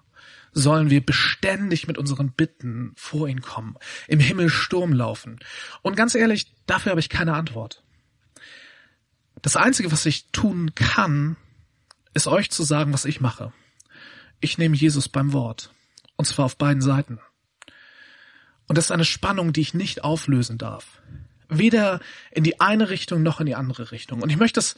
sollen 0.52 0.90
wir 0.90 1.04
beständig 1.04 1.86
mit 1.86 1.98
unseren 1.98 2.32
Bitten 2.32 2.92
vor 2.96 3.28
ihn 3.28 3.42
kommen, 3.42 3.76
im 4.08 4.20
Himmel 4.20 4.48
Sturm 4.48 4.92
laufen? 4.92 5.38
Und 5.82 5.96
ganz 5.96 6.14
ehrlich, 6.14 6.52
dafür 6.66 6.90
habe 6.90 7.00
ich 7.00 7.08
keine 7.08 7.34
Antwort. 7.34 7.82
Das 9.42 9.56
Einzige, 9.56 9.92
was 9.92 10.06
ich 10.06 10.30
tun 10.32 10.74
kann, 10.74 11.36
ist 12.16 12.26
euch 12.26 12.50
zu 12.50 12.62
sagen, 12.62 12.92
was 12.92 13.04
ich 13.04 13.20
mache. 13.20 13.52
Ich 14.40 14.58
nehme 14.58 14.74
Jesus 14.74 15.08
beim 15.08 15.32
Wort. 15.32 15.70
Und 16.16 16.24
zwar 16.24 16.46
auf 16.46 16.56
beiden 16.56 16.82
Seiten. 16.82 17.20
Und 18.66 18.78
das 18.78 18.86
ist 18.86 18.90
eine 18.90 19.04
Spannung, 19.04 19.52
die 19.52 19.60
ich 19.60 19.74
nicht 19.74 20.02
auflösen 20.02 20.58
darf 20.58 21.00
weder 21.48 22.00
in 22.30 22.44
die 22.44 22.60
eine 22.60 22.90
Richtung 22.90 23.22
noch 23.22 23.40
in 23.40 23.46
die 23.46 23.54
andere 23.54 23.92
Richtung. 23.92 24.22
Und 24.22 24.30
ich 24.30 24.36
möchte 24.36 24.60
es, 24.60 24.76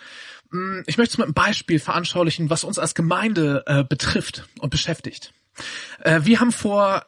mm, 0.51 0.81
ich 0.87 0.99
möchte 0.99 1.13
es 1.13 1.19
mit 1.19 1.27
einem 1.27 1.35
Beispiel 1.35 1.79
veranschaulichen, 1.79 2.51
was 2.51 2.65
uns 2.65 2.79
als 2.79 2.95
Gemeinde 2.95 3.63
äh, 3.67 3.85
betrifft 3.85 4.49
und 4.61 4.71
beschäftigt. 4.71 5.33
Äh, 6.01 6.21
wir 6.25 6.41
haben 6.41 6.53
vor 6.53 7.07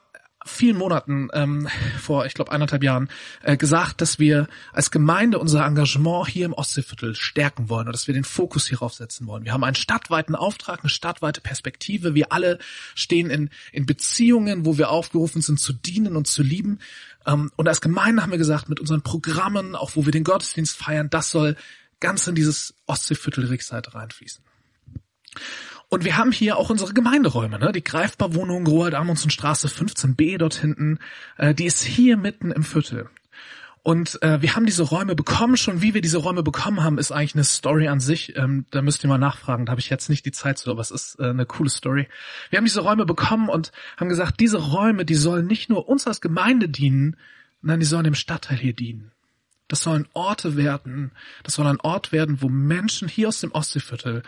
vielen 0.50 0.76
Monaten, 0.76 1.28
ähm, 1.33 1.69
vor 1.99 2.26
ich 2.26 2.35
glaube 2.35 2.52
eineinhalb 2.52 2.83
Jahren, 2.83 3.09
äh, 3.42 3.57
gesagt, 3.57 4.00
dass 4.00 4.19
wir 4.19 4.49
als 4.73 4.90
Gemeinde 4.90 5.38
unser 5.38 5.64
Engagement 5.64 6.28
hier 6.28 6.47
im 6.47 6.52
Ostseeviertel 6.52 7.14
stärken 7.14 7.69
wollen 7.69 7.87
und 7.87 7.92
dass 7.92 8.07
wir 8.07 8.14
den 8.14 8.25
Fokus 8.25 8.66
hierauf 8.66 8.95
setzen 8.95 9.26
wollen. 9.26 9.45
Wir 9.45 9.52
haben 9.52 9.64
einen 9.64 9.75
stadtweiten 9.75 10.35
Auftrag, 10.35 10.80
eine 10.80 10.90
stadtweite 10.90 11.40
Perspektive. 11.40 12.14
Wir 12.14 12.33
alle 12.33 12.59
stehen 12.95 13.30
in, 13.30 13.50
in 13.73 13.87
Beziehungen, 13.87 14.66
wo 14.66 14.76
wir 14.76 14.90
aufgerufen 14.90 15.42
sind 15.42 15.61
zu 15.61 15.73
dienen 15.73 16.16
und 16.16 16.26
zu 16.26 16.42
lieben. 16.42 16.80
Ähm, 17.26 17.50
und 17.57 17.69
als 17.69 17.80
Gemeinde 17.80 18.23
haben 18.23 18.30
wir 18.30 18.38
gesagt, 18.38 18.69
mit 18.69 18.80
unseren 18.80 19.02
Programmen, 19.02 19.75
auch 19.75 19.97
wo 19.97 20.04
wir 20.04 20.12
den 20.12 20.25
Gottesdienst 20.25 20.76
feiern, 20.76 21.11
das 21.11 21.30
soll 21.30 21.57
ganz 22.00 22.26
in 22.26 22.35
dieses 22.35 22.75
Ostseeviertel 22.87 23.47
Rickseite 23.47 23.95
reinfließen. 23.95 24.42
Und 25.90 26.04
wir 26.04 26.16
haben 26.16 26.30
hier 26.30 26.56
auch 26.56 26.70
unsere 26.70 26.94
Gemeinderäume, 26.94 27.59
ne? 27.59 27.73
die 27.73 27.82
Greifbarwohnung 27.82 28.64
Roald 28.64 28.94
Amundsen 28.94 29.28
Straße 29.30 29.66
15b 29.66 30.38
dort 30.38 30.54
hinten, 30.54 31.00
äh, 31.37 31.52
die 31.52 31.66
ist 31.66 31.82
hier 31.82 32.16
mitten 32.16 32.52
im 32.52 32.62
Viertel. 32.62 33.11
Und 33.82 34.23
äh, 34.23 34.40
wir 34.40 34.54
haben 34.54 34.66
diese 34.66 34.85
Räume 34.85 35.16
bekommen. 35.16 35.56
Schon 35.56 35.82
wie 35.82 35.92
wir 35.92 36.00
diese 36.00 36.18
Räume 36.18 36.44
bekommen 36.44 36.85
haben, 36.85 36.99
ist 36.99 37.11
eigentlich 37.11 37.35
eine 37.35 37.44
Story 37.44 37.88
an 37.88 37.99
sich. 37.99 38.37
Ähm, 38.37 38.66
da 38.70 38.82
müsst 38.82 39.02
ihr 39.02 39.09
mal 39.09 39.18
nachfragen. 39.18 39.66
Da 39.66 39.70
habe 39.70 39.80
ich 39.80 39.90
jetzt 39.90 40.09
nicht 40.09 40.25
die 40.25 40.32
Zeit 40.32 40.59
zu, 40.59 40.70
aber 40.70 40.80
es 40.80 40.92
ist 40.92 41.18
äh, 41.18 41.30
eine 41.30 41.44
coole 41.47 41.70
Story. 41.70 42.06
Wir 42.50 42.59
haben 42.59 42.66
diese 42.66 42.82
Räume 42.82 43.04
bekommen 43.04 43.49
und 43.49 43.73
haben 43.97 44.11
gesagt, 44.11 44.38
diese 44.38 44.59
Räume, 44.59 45.04
die 45.04 45.16
sollen 45.16 45.47
nicht 45.47 45.70
nur 45.70 45.88
uns 45.88 46.06
als 46.06 46.20
Gemeinde 46.20 46.68
dienen, 46.68 47.16
sondern 47.62 47.80
die 47.80 47.87
sollen 47.87 48.04
dem 48.04 48.14
Stadtteil 48.14 48.59
hier 48.59 48.75
dienen. 48.75 49.11
Das 49.66 49.82
sollen 49.82 50.06
Orte 50.12 50.56
werden. 50.56 51.11
Das 51.42 51.54
soll 51.54 51.66
ein 51.66 51.80
Ort 51.80 52.12
werden, 52.12 52.42
wo 52.42 52.49
Menschen 52.49 53.09
hier 53.09 53.28
aus 53.28 53.40
dem 53.40 53.50
Ostseeviertel 53.50 54.23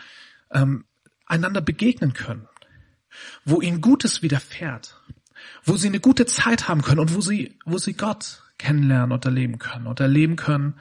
ähm, 0.51 0.83
einander 1.33 1.61
begegnen 1.61 2.13
können, 2.13 2.47
wo 3.43 3.61
ihnen 3.61 3.81
Gutes 3.81 4.21
widerfährt, 4.21 4.95
wo 5.63 5.75
sie 5.75 5.87
eine 5.87 5.99
gute 5.99 6.25
Zeit 6.25 6.67
haben 6.67 6.81
können 6.81 6.99
und 6.99 7.15
wo 7.15 7.21
sie, 7.21 7.57
wo 7.65 7.77
sie 7.77 7.93
Gott 7.93 8.43
kennenlernen 8.57 9.11
und 9.11 9.25
erleben 9.25 9.59
können 9.59 9.87
und 9.87 9.99
erleben 9.99 10.35
können, 10.35 10.75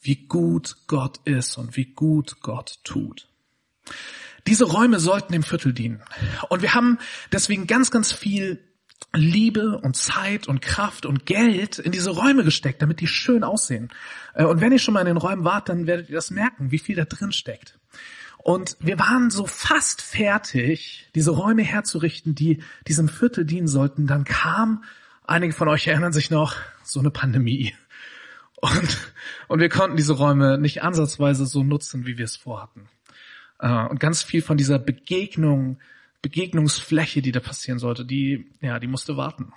wie 0.00 0.16
gut 0.26 0.76
Gott 0.86 1.20
ist 1.24 1.58
und 1.58 1.76
wie 1.76 1.86
gut 1.86 2.40
Gott 2.40 2.78
tut. 2.84 3.28
Diese 4.46 4.64
Räume 4.64 4.98
sollten 4.98 5.32
dem 5.32 5.42
Viertel 5.42 5.74
dienen. 5.74 6.02
Und 6.48 6.62
wir 6.62 6.74
haben 6.74 6.98
deswegen 7.32 7.66
ganz, 7.66 7.90
ganz 7.90 8.12
viel 8.12 8.64
Liebe 9.14 9.78
und 9.78 9.96
Zeit 9.96 10.48
und 10.48 10.60
Kraft 10.60 11.06
und 11.06 11.26
Geld 11.26 11.78
in 11.78 11.92
diese 11.92 12.10
Räume 12.10 12.44
gesteckt, 12.44 12.82
damit 12.82 13.00
die 13.00 13.06
schön 13.06 13.44
aussehen. 13.44 13.90
Äh, 14.34 14.44
und 14.44 14.60
wenn 14.60 14.72
ihr 14.72 14.78
schon 14.78 14.94
mal 14.94 15.00
in 15.00 15.06
den 15.06 15.16
Räumen 15.16 15.44
wart, 15.44 15.68
dann 15.68 15.86
werdet 15.86 16.08
ihr 16.08 16.16
das 16.16 16.30
merken, 16.30 16.70
wie 16.70 16.78
viel 16.78 16.96
da 16.96 17.04
drin 17.04 17.32
steckt. 17.32 17.77
Und 18.38 18.76
wir 18.80 18.98
waren 18.98 19.30
so 19.30 19.46
fast 19.46 20.00
fertig, 20.00 21.08
diese 21.14 21.32
Räume 21.32 21.62
herzurichten, 21.62 22.34
die 22.34 22.62
diesem 22.86 23.08
Viertel 23.08 23.44
dienen 23.44 23.68
sollten. 23.68 24.06
Dann 24.06 24.24
kam, 24.24 24.84
einige 25.26 25.52
von 25.52 25.68
euch 25.68 25.86
erinnern 25.86 26.12
sich 26.12 26.30
noch, 26.30 26.56
so 26.82 27.00
eine 27.00 27.10
Pandemie. 27.10 27.74
Und, 28.60 29.12
und 29.48 29.60
wir 29.60 29.68
konnten 29.68 29.96
diese 29.96 30.14
Räume 30.14 30.58
nicht 30.58 30.82
ansatzweise 30.82 31.46
so 31.46 31.62
nutzen, 31.62 32.06
wie 32.06 32.18
wir 32.18 32.24
es 32.24 32.36
vorhatten. 32.36 32.88
Äh, 33.60 33.86
und 33.86 34.00
ganz 34.00 34.22
viel 34.22 34.42
von 34.42 34.56
dieser 34.56 34.78
Begegnung, 34.78 35.78
Begegnungsfläche, 36.22 37.22
die 37.22 37.32
da 37.32 37.40
passieren 37.40 37.78
sollte, 37.78 38.04
die, 38.04 38.50
ja, 38.60 38.78
die 38.78 38.88
musste 38.88 39.16
warten. 39.16 39.52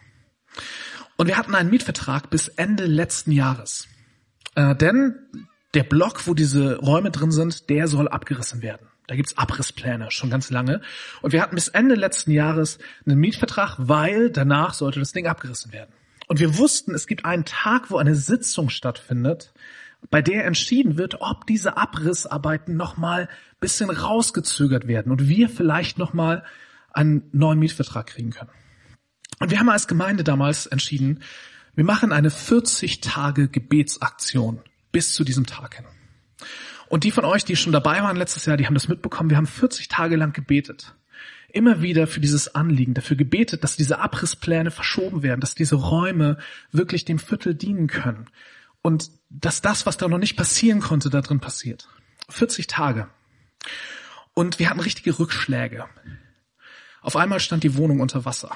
Und 1.17 1.27
wir 1.27 1.37
hatten 1.37 1.55
einen 1.55 1.69
Mietvertrag 1.69 2.29
bis 2.29 2.47
Ende 2.47 2.85
letzten 2.85 3.31
Jahres. 3.31 3.87
Äh, 4.55 4.75
denn 4.75 5.15
der 5.73 5.83
Block, 5.83 6.27
wo 6.27 6.33
diese 6.33 6.77
Räume 6.77 7.11
drin 7.11 7.31
sind, 7.31 7.69
der 7.69 7.87
soll 7.87 8.07
abgerissen 8.07 8.61
werden. 8.61 8.87
Da 9.07 9.15
gibt's 9.15 9.37
Abrisspläne 9.37 10.11
schon 10.11 10.29
ganz 10.29 10.49
lange. 10.49 10.81
Und 11.21 11.33
wir 11.33 11.41
hatten 11.41 11.55
bis 11.55 11.67
Ende 11.67 11.95
letzten 11.95 12.31
Jahres 12.31 12.77
einen 13.05 13.19
Mietvertrag, 13.19 13.75
weil 13.77 14.29
danach 14.29 14.73
sollte 14.73 14.99
das 14.99 15.11
Ding 15.11 15.27
abgerissen 15.27 15.73
werden. 15.73 15.93
Und 16.27 16.39
wir 16.39 16.57
wussten, 16.57 16.93
es 16.93 17.07
gibt 17.07 17.25
einen 17.25 17.45
Tag, 17.45 17.91
wo 17.91 17.97
eine 17.97 18.15
Sitzung 18.15 18.69
stattfindet, 18.69 19.53
bei 20.09 20.21
der 20.21 20.45
entschieden 20.45 20.97
wird, 20.97 21.21
ob 21.21 21.45
diese 21.45 21.77
Abrissarbeiten 21.77 22.75
nochmal 22.75 23.29
bisschen 23.59 23.89
rausgezögert 23.89 24.87
werden 24.87 25.11
und 25.11 25.27
wir 25.27 25.49
vielleicht 25.49 25.97
nochmal 25.97 26.43
einen 26.91 27.29
neuen 27.31 27.59
Mietvertrag 27.59 28.07
kriegen 28.07 28.31
können. 28.31 28.49
Und 29.39 29.51
wir 29.51 29.59
haben 29.59 29.69
als 29.69 29.87
Gemeinde 29.87 30.23
damals 30.23 30.65
entschieden, 30.65 31.19
wir 31.75 31.83
machen 31.83 32.11
eine 32.11 32.29
40 32.29 33.01
Tage 33.01 33.47
Gebetsaktion 33.47 34.61
bis 34.91 35.13
zu 35.13 35.23
diesem 35.23 35.45
Tag 35.45 35.75
hin. 35.75 35.85
Und 36.89 37.03
die 37.05 37.11
von 37.11 37.23
euch, 37.23 37.45
die 37.45 37.55
schon 37.55 37.71
dabei 37.71 38.03
waren 38.03 38.17
letztes 38.17 38.45
Jahr, 38.45 38.57
die 38.57 38.65
haben 38.65 38.73
das 38.73 38.89
mitbekommen. 38.89 39.29
Wir 39.29 39.37
haben 39.37 39.47
40 39.47 39.87
Tage 39.87 40.17
lang 40.17 40.33
gebetet. 40.33 40.93
Immer 41.49 41.81
wieder 41.81 42.07
für 42.07 42.19
dieses 42.19 42.53
Anliegen, 42.55 42.93
dafür 42.93 43.17
gebetet, 43.17 43.63
dass 43.63 43.77
diese 43.77 43.99
Abrisspläne 43.99 44.71
verschoben 44.71 45.23
werden, 45.23 45.41
dass 45.41 45.55
diese 45.55 45.75
Räume 45.75 46.37
wirklich 46.71 47.05
dem 47.05 47.19
Viertel 47.19 47.55
dienen 47.55 47.87
können. 47.87 48.27
Und 48.81 49.11
dass 49.29 49.61
das, 49.61 49.85
was 49.85 49.97
da 49.97 50.07
noch 50.07 50.17
nicht 50.17 50.35
passieren 50.35 50.81
konnte, 50.81 51.09
da 51.09 51.21
drin 51.21 51.39
passiert. 51.39 51.87
40 52.29 52.67
Tage. 52.67 53.07
Und 54.33 54.59
wir 54.59 54.69
hatten 54.69 54.79
richtige 54.79 55.17
Rückschläge. 55.17 55.85
Auf 57.01 57.15
einmal 57.15 57.39
stand 57.39 57.63
die 57.63 57.75
Wohnung 57.75 57.99
unter 57.99 58.25
Wasser. 58.25 58.55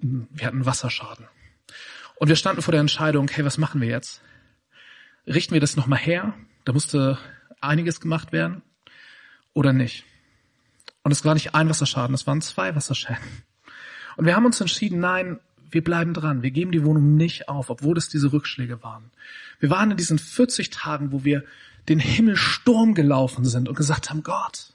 Wir 0.00 0.46
hatten 0.46 0.66
Wasserschaden. 0.66 1.26
Und 2.16 2.28
wir 2.28 2.36
standen 2.36 2.62
vor 2.62 2.72
der 2.72 2.80
Entscheidung, 2.80 3.28
hey, 3.28 3.44
was 3.44 3.58
machen 3.58 3.80
wir 3.80 3.88
jetzt? 3.88 4.20
Richten 5.26 5.54
wir 5.54 5.60
das 5.60 5.76
nochmal 5.76 5.98
her? 5.98 6.34
Da 6.64 6.72
musste 6.72 7.18
einiges 7.60 8.00
gemacht 8.00 8.32
werden 8.32 8.62
oder 9.54 9.72
nicht? 9.72 10.04
Und 11.02 11.12
es 11.12 11.24
war 11.24 11.34
nicht 11.34 11.54
ein 11.54 11.68
Wasserschaden, 11.68 12.14
es 12.14 12.26
waren 12.26 12.40
zwei 12.40 12.74
Wasserschäden. 12.74 13.22
Und 14.16 14.26
wir 14.26 14.34
haben 14.34 14.46
uns 14.46 14.60
entschieden, 14.60 14.98
nein, 15.00 15.38
wir 15.70 15.84
bleiben 15.84 16.14
dran. 16.14 16.42
Wir 16.42 16.50
geben 16.50 16.72
die 16.72 16.84
Wohnung 16.84 17.16
nicht 17.16 17.48
auf, 17.48 17.70
obwohl 17.70 17.98
es 17.98 18.08
diese 18.08 18.32
Rückschläge 18.32 18.82
waren. 18.82 19.10
Wir 19.60 19.70
waren 19.70 19.90
in 19.90 19.96
diesen 19.96 20.18
40 20.18 20.70
Tagen, 20.70 21.12
wo 21.12 21.24
wir 21.24 21.44
den 21.88 21.98
Himmel 21.98 22.36
Sturm 22.36 22.94
gelaufen 22.94 23.44
sind 23.44 23.68
und 23.68 23.76
gesagt 23.76 24.10
haben, 24.10 24.22
Gott, 24.22 24.74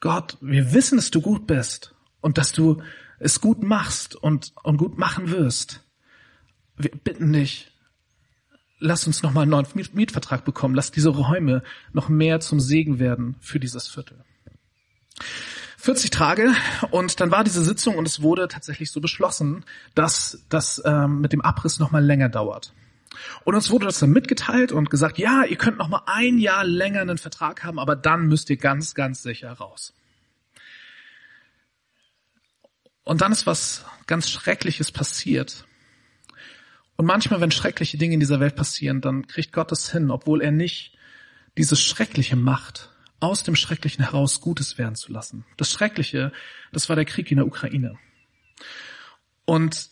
Gott, 0.00 0.36
wir 0.40 0.72
wissen, 0.72 0.96
dass 0.96 1.10
du 1.10 1.20
gut 1.20 1.46
bist 1.46 1.94
und 2.20 2.38
dass 2.38 2.52
du 2.52 2.82
es 3.18 3.40
gut 3.40 3.62
machst 3.62 4.14
und, 4.14 4.52
und 4.62 4.76
gut 4.76 4.98
machen 4.98 5.30
wirst. 5.30 5.82
Wir 6.76 6.90
bitten 6.90 7.32
dich, 7.32 7.72
lass 8.78 9.06
uns 9.06 9.22
nochmal 9.22 9.42
einen 9.42 9.50
neuen 9.50 9.66
Mietvertrag 9.92 10.44
bekommen, 10.44 10.74
lass 10.74 10.90
diese 10.90 11.10
Räume 11.10 11.62
noch 11.92 12.08
mehr 12.08 12.40
zum 12.40 12.60
Segen 12.60 12.98
werden 12.98 13.36
für 13.40 13.60
dieses 13.60 13.88
Viertel. 13.88 14.24
40 15.78 16.10
Tage 16.10 16.52
und 16.90 17.20
dann 17.20 17.30
war 17.30 17.44
diese 17.44 17.62
Sitzung 17.62 17.96
und 17.96 18.06
es 18.06 18.20
wurde 18.20 18.48
tatsächlich 18.48 18.90
so 18.90 19.00
beschlossen, 19.00 19.64
dass 19.94 20.44
das 20.48 20.82
ähm, 20.84 21.20
mit 21.20 21.32
dem 21.32 21.40
Abriss 21.40 21.78
nochmal 21.78 22.04
länger 22.04 22.28
dauert. 22.28 22.72
Und 23.44 23.54
uns 23.54 23.70
wurde 23.70 23.86
das 23.86 23.98
dann 23.98 24.10
mitgeteilt 24.10 24.72
und 24.72 24.90
gesagt, 24.90 25.18
ja, 25.18 25.44
ihr 25.44 25.56
könnt 25.56 25.78
noch 25.78 25.88
mal 25.88 26.02
ein 26.06 26.38
Jahr 26.38 26.64
länger 26.64 27.00
einen 27.00 27.18
Vertrag 27.18 27.64
haben, 27.64 27.78
aber 27.78 27.96
dann 27.96 28.26
müsst 28.26 28.50
ihr 28.50 28.56
ganz, 28.56 28.94
ganz 28.94 29.22
sicher 29.22 29.52
raus. 29.52 29.94
Und 33.04 33.20
dann 33.20 33.30
ist 33.30 33.46
was 33.46 33.84
ganz 34.06 34.28
Schreckliches 34.28 34.90
passiert. 34.90 35.65
Und 36.96 37.06
manchmal, 37.06 37.40
wenn 37.40 37.50
schreckliche 37.50 37.98
Dinge 37.98 38.14
in 38.14 38.20
dieser 38.20 38.40
Welt 38.40 38.56
passieren, 38.56 39.00
dann 39.00 39.26
kriegt 39.26 39.52
Gott 39.52 39.70
es 39.72 39.92
hin, 39.92 40.10
obwohl 40.10 40.40
er 40.40 40.50
nicht 40.50 40.96
diese 41.56 41.76
schreckliche 41.76 42.36
Macht 42.36 42.90
aus 43.20 43.42
dem 43.42 43.56
Schrecklichen 43.56 44.04
heraus 44.04 44.40
Gutes 44.40 44.78
werden 44.78 44.94
zu 44.94 45.12
lassen. 45.12 45.44
Das 45.56 45.70
Schreckliche, 45.70 46.32
das 46.72 46.88
war 46.88 46.96
der 46.96 47.04
Krieg 47.04 47.30
in 47.30 47.36
der 47.36 47.46
Ukraine. 47.46 47.98
Und 49.44 49.88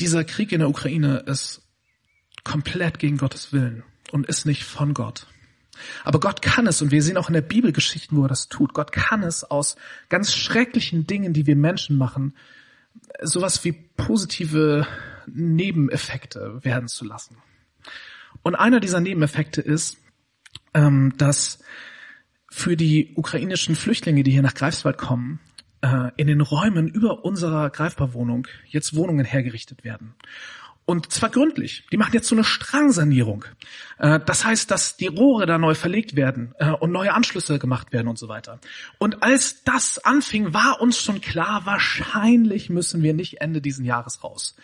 dieser 0.00 0.24
Krieg 0.24 0.52
in 0.52 0.60
der 0.60 0.68
Ukraine 0.68 1.18
ist 1.26 1.62
komplett 2.44 2.98
gegen 2.98 3.18
Gottes 3.18 3.52
Willen 3.52 3.84
und 4.10 4.26
ist 4.26 4.46
nicht 4.46 4.64
von 4.64 4.94
Gott. 4.94 5.26
Aber 6.04 6.20
Gott 6.20 6.42
kann 6.42 6.66
es, 6.66 6.82
und 6.82 6.90
wir 6.90 7.02
sehen 7.02 7.16
auch 7.16 7.28
in 7.28 7.34
der 7.34 7.40
Bibel 7.40 7.72
Geschichten, 7.72 8.16
wo 8.16 8.24
er 8.24 8.28
das 8.28 8.48
tut. 8.48 8.74
Gott 8.74 8.92
kann 8.92 9.22
es 9.22 9.44
aus 9.44 9.76
ganz 10.08 10.34
schrecklichen 10.34 11.06
Dingen, 11.06 11.32
die 11.32 11.46
wir 11.46 11.56
Menschen 11.56 11.96
machen, 11.96 12.34
sowas 13.22 13.64
wie 13.64 13.72
positive 13.72 14.86
Nebeneffekte 15.26 16.64
werden 16.64 16.88
zu 16.88 17.04
lassen. 17.04 17.36
Und 18.42 18.54
einer 18.54 18.80
dieser 18.80 19.00
Nebeneffekte 19.00 19.60
ist, 19.60 19.98
ähm, 20.74 21.14
dass 21.16 21.62
für 22.50 22.76
die 22.76 23.12
ukrainischen 23.16 23.76
Flüchtlinge, 23.76 24.22
die 24.22 24.30
hier 24.30 24.42
nach 24.42 24.54
Greifswald 24.54 24.98
kommen, 24.98 25.40
äh, 25.80 26.10
in 26.16 26.26
den 26.26 26.40
Räumen 26.40 26.88
über 26.88 27.24
unserer 27.24 27.70
Greifbarwohnung 27.70 28.46
jetzt 28.68 28.94
Wohnungen 28.94 29.24
hergerichtet 29.24 29.84
werden. 29.84 30.14
Und 30.84 31.12
zwar 31.12 31.30
gründlich. 31.30 31.86
Die 31.92 31.96
machen 31.96 32.12
jetzt 32.12 32.28
so 32.28 32.34
eine 32.34 32.44
Strangsanierung. 32.44 33.44
Äh, 33.98 34.20
das 34.26 34.44
heißt, 34.44 34.70
dass 34.70 34.96
die 34.96 35.06
Rohre 35.06 35.46
da 35.46 35.58
neu 35.58 35.74
verlegt 35.74 36.16
werden 36.16 36.54
äh, 36.58 36.70
und 36.70 36.90
neue 36.90 37.14
Anschlüsse 37.14 37.58
gemacht 37.58 37.92
werden 37.92 38.08
und 38.08 38.18
so 38.18 38.28
weiter. 38.28 38.60
Und 38.98 39.22
als 39.22 39.62
das 39.64 39.98
anfing, 40.04 40.52
war 40.52 40.80
uns 40.80 40.98
schon 40.98 41.20
klar, 41.20 41.62
wahrscheinlich 41.64 42.68
müssen 42.68 43.02
wir 43.02 43.14
nicht 43.14 43.40
Ende 43.40 43.60
diesen 43.60 43.84
Jahres 43.84 44.24
raus. 44.24 44.56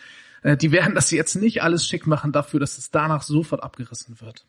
Äh, 0.43 0.57
die 0.57 0.71
werden 0.71 0.95
das 0.95 1.11
jetzt 1.11 1.35
nicht 1.35 1.63
alles 1.63 1.85
schick 1.85 2.07
machen 2.07 2.31
dafür, 2.31 2.59
dass 2.59 2.77
es 2.77 2.91
danach 2.91 3.23
sofort 3.23 3.63
abgerissen 3.63 4.19
wird. 4.21 4.45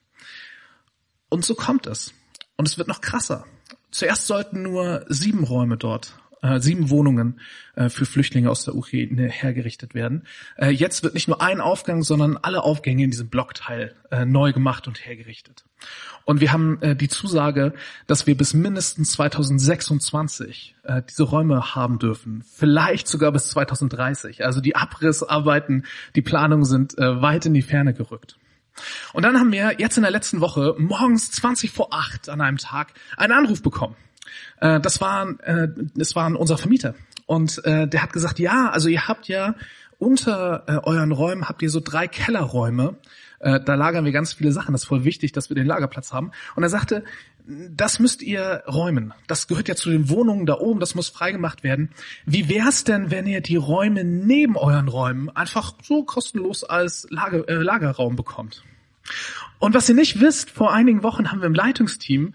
Und 1.28 1.44
so 1.44 1.54
kommt 1.54 1.86
es. 1.86 2.12
Und 2.56 2.68
es 2.68 2.78
wird 2.78 2.88
noch 2.88 3.00
krasser. 3.00 3.46
Zuerst 3.90 4.26
sollten 4.26 4.62
nur 4.62 5.04
sieben 5.08 5.44
Räume 5.44 5.76
dort 5.76 6.19
äh, 6.42 6.60
sieben 6.60 6.90
Wohnungen 6.90 7.40
äh, 7.74 7.88
für 7.88 8.06
Flüchtlinge 8.06 8.50
aus 8.50 8.64
der 8.64 8.74
Ukraine 8.74 9.28
hergerichtet 9.28 9.94
werden. 9.94 10.26
Äh, 10.56 10.70
jetzt 10.70 11.02
wird 11.02 11.14
nicht 11.14 11.28
nur 11.28 11.40
ein 11.42 11.60
Aufgang, 11.60 12.02
sondern 12.02 12.36
alle 12.36 12.62
Aufgänge 12.62 13.04
in 13.04 13.10
diesem 13.10 13.28
Blockteil 13.28 13.94
äh, 14.10 14.24
neu 14.24 14.52
gemacht 14.52 14.88
und 14.88 15.04
hergerichtet. 15.04 15.64
Und 16.24 16.40
wir 16.40 16.52
haben 16.52 16.80
äh, 16.82 16.94
die 16.94 17.08
Zusage, 17.08 17.72
dass 18.06 18.26
wir 18.26 18.36
bis 18.36 18.54
mindestens 18.54 19.12
2026 19.12 20.76
äh, 20.84 21.02
diese 21.08 21.24
Räume 21.24 21.74
haben 21.74 21.98
dürfen. 21.98 22.44
Vielleicht 22.46 23.08
sogar 23.08 23.32
bis 23.32 23.48
2030. 23.50 24.44
Also 24.44 24.60
die 24.60 24.76
Abrissarbeiten, 24.76 25.84
die 26.14 26.22
Planungen 26.22 26.64
sind 26.64 26.98
äh, 26.98 27.22
weit 27.22 27.46
in 27.46 27.54
die 27.54 27.62
Ferne 27.62 27.94
gerückt. 27.94 28.36
Und 29.12 29.24
dann 29.24 29.38
haben 29.38 29.52
wir 29.52 29.76
jetzt 29.78 29.96
in 29.96 30.02
der 30.02 30.12
letzten 30.12 30.40
Woche 30.40 30.74
morgens 30.78 31.30
20 31.32 31.70
vor 31.70 31.92
8 31.92 32.28
an 32.28 32.40
einem 32.40 32.58
Tag 32.58 32.92
einen 33.16 33.32
Anruf 33.32 33.62
bekommen. 33.62 33.96
Äh, 34.60 34.80
das 34.80 35.00
war, 35.00 35.28
äh, 35.40 35.68
das 35.94 36.16
war 36.16 36.34
unser 36.38 36.58
Vermieter. 36.58 36.94
Und 37.26 37.64
äh, 37.64 37.86
der 37.86 38.02
hat 38.02 38.12
gesagt, 38.12 38.38
ja, 38.38 38.70
also 38.70 38.88
ihr 38.88 39.06
habt 39.06 39.28
ja 39.28 39.54
unter 39.98 40.64
äh, 40.66 40.78
euren 40.82 41.12
Räumen 41.12 41.48
habt 41.48 41.62
ihr 41.62 41.70
so 41.70 41.80
drei 41.80 42.08
Kellerräume. 42.08 42.96
Äh, 43.38 43.60
da 43.60 43.74
lagern 43.74 44.04
wir 44.04 44.12
ganz 44.12 44.32
viele 44.32 44.50
Sachen. 44.50 44.72
Das 44.72 44.82
ist 44.82 44.88
voll 44.88 45.04
wichtig, 45.04 45.32
dass 45.32 45.50
wir 45.50 45.54
den 45.54 45.66
Lagerplatz 45.66 46.12
haben. 46.12 46.32
Und 46.56 46.62
er 46.62 46.70
sagte, 46.70 47.04
das 47.46 47.98
müsst 47.98 48.22
ihr 48.22 48.62
räumen. 48.66 49.12
Das 49.26 49.48
gehört 49.48 49.68
ja 49.68 49.74
zu 49.74 49.90
den 49.90 50.08
Wohnungen 50.08 50.46
da 50.46 50.58
oben. 50.58 50.80
Das 50.80 50.94
muss 50.94 51.08
freigemacht 51.08 51.62
werden. 51.62 51.90
Wie 52.24 52.48
wär's 52.48 52.84
denn, 52.84 53.10
wenn 53.10 53.26
ihr 53.26 53.40
die 53.40 53.56
Räume 53.56 54.04
neben 54.04 54.56
euren 54.56 54.88
Räumen 54.88 55.28
einfach 55.30 55.74
so 55.82 56.04
kostenlos 56.04 56.64
als 56.64 57.06
Lager, 57.10 57.48
äh, 57.48 57.54
Lagerraum 57.54 58.16
bekommt? 58.16 58.62
Und 59.58 59.74
was 59.74 59.88
ihr 59.88 59.94
nicht 59.94 60.20
wisst, 60.20 60.50
vor 60.50 60.72
einigen 60.72 61.02
Wochen 61.02 61.30
haben 61.30 61.40
wir 61.40 61.46
im 61.46 61.54
Leitungsteam 61.54 62.34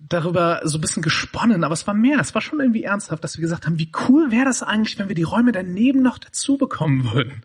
darüber 0.00 0.60
so 0.64 0.78
ein 0.78 0.80
bisschen 0.80 1.02
gesponnen, 1.02 1.64
aber 1.64 1.74
es 1.74 1.86
war 1.86 1.94
mehr, 1.94 2.20
es 2.20 2.34
war 2.34 2.40
schon 2.42 2.60
irgendwie 2.60 2.84
ernsthaft, 2.84 3.22
dass 3.24 3.36
wir 3.36 3.42
gesagt 3.42 3.66
haben, 3.66 3.78
wie 3.78 3.90
cool 4.08 4.30
wäre 4.30 4.44
das 4.44 4.62
eigentlich, 4.62 4.98
wenn 4.98 5.08
wir 5.08 5.14
die 5.14 5.24
Räume 5.24 5.52
daneben 5.52 6.02
noch 6.02 6.18
dazu 6.18 6.56
bekommen 6.56 7.12
würden. 7.12 7.42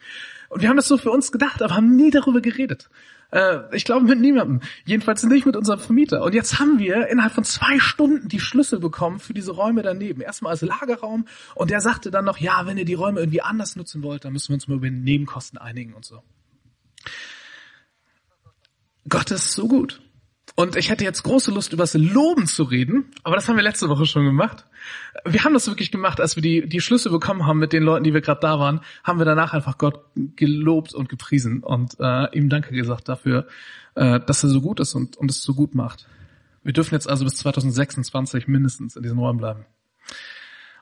Und 0.50 0.62
wir 0.62 0.70
haben 0.70 0.78
das 0.78 0.88
so 0.88 0.98
für 0.98 1.12
uns 1.12 1.32
gedacht, 1.32 1.62
aber 1.62 1.76
haben 1.76 1.96
nie 1.96 2.12
darüber 2.12 2.42
geredet. 2.42 2.90
Äh, 3.32 3.76
ich 3.76 3.86
glaube 3.86 4.06
mit 4.06 4.20
niemandem. 4.20 4.62
Jedenfalls 4.86 5.24
nicht 5.24 5.48
mit 5.48 5.56
unserem 5.56 5.80
Vermieter. 5.80 6.22
Und 6.22 6.36
jetzt 6.36 6.60
haben 6.60 6.78
wir 6.78 7.08
innerhalb 7.08 7.34
von 7.34 7.44
zwei 7.44 7.80
Stunden 7.80 8.28
die 8.28 8.40
Schlüssel 8.40 8.80
bekommen 8.80 9.20
für 9.20 9.34
diese 9.34 9.52
Räume 9.52 9.82
daneben. 9.82 10.22
Erstmal 10.22 10.52
als 10.52 10.62
Lagerraum 10.62 11.26
und 11.56 11.72
der 11.72 11.82
sagte 11.82 12.12
dann 12.12 12.26
noch, 12.26 12.38
ja, 12.38 12.68
wenn 12.68 12.78
ihr 12.78 12.86
die 12.86 12.94
Räume 12.94 13.20
irgendwie 13.20 13.42
anders 13.42 13.76
nutzen 13.76 14.04
wollt, 14.04 14.26
dann 14.26 14.34
müssen 14.34 14.50
wir 14.50 14.56
uns 14.56 14.68
mal 14.68 14.76
über 14.76 14.90
Nebenkosten 14.92 15.58
einigen 15.58 15.94
und 15.94 16.06
so. 16.06 16.22
Gott 19.10 19.32
ist 19.32 19.54
so 19.54 19.68
gut. 19.68 20.02
Und 20.56 20.76
ich 20.76 20.90
hätte 20.90 21.04
jetzt 21.04 21.24
große 21.24 21.52
Lust, 21.52 21.74
über 21.74 21.84
das 21.84 21.96
Loben 21.96 22.46
zu 22.46 22.64
reden, 22.64 23.12
aber 23.24 23.36
das 23.36 23.50
haben 23.50 23.56
wir 23.56 23.64
letzte 23.64 23.90
Woche 23.90 24.06
schon 24.06 24.26
gemacht. 24.26 24.66
Wir 25.26 25.44
haben 25.44 25.54
das 25.54 25.68
wirklich 25.68 25.92
gemacht, 25.92 26.22
als 26.22 26.36
wir 26.36 26.44
die, 26.44 26.68
die 26.68 26.80
Schlüsse 26.80 27.10
bekommen 27.10 27.48
haben 27.48 27.58
mit 27.58 27.74
den 27.74 27.82
Leuten, 27.82 28.04
die 28.04 28.14
wir 28.14 28.22
gerade 28.22 28.42
da 28.42 28.60
waren, 28.60 28.82
haben 29.04 29.18
wir 29.18 29.26
danach 29.26 29.54
einfach 29.54 29.80
Gott 29.80 30.06
gelobt 30.36 30.94
und 30.94 31.10
gepriesen 31.10 31.64
und 31.64 31.96
äh, 32.00 32.38
ihm 32.38 32.50
Danke 32.50 32.76
gesagt 32.76 33.10
dafür, 33.10 33.48
äh, 33.96 34.20
dass 34.20 34.44
er 34.44 34.50
so 34.50 34.62
gut 34.62 34.80
ist 34.80 34.94
und, 34.94 35.18
und 35.18 35.32
es 35.32 35.42
so 35.42 35.56
gut 35.56 35.74
macht. 35.74 36.08
Wir 36.62 36.74
dürfen 36.74 36.94
jetzt 36.94 37.10
also 37.10 37.26
bis 37.26 37.38
2026 37.38 38.48
mindestens 38.48 38.96
in 38.96 39.02
diesem 39.02 39.18
Räumen 39.18 39.40
bleiben. 39.40 39.66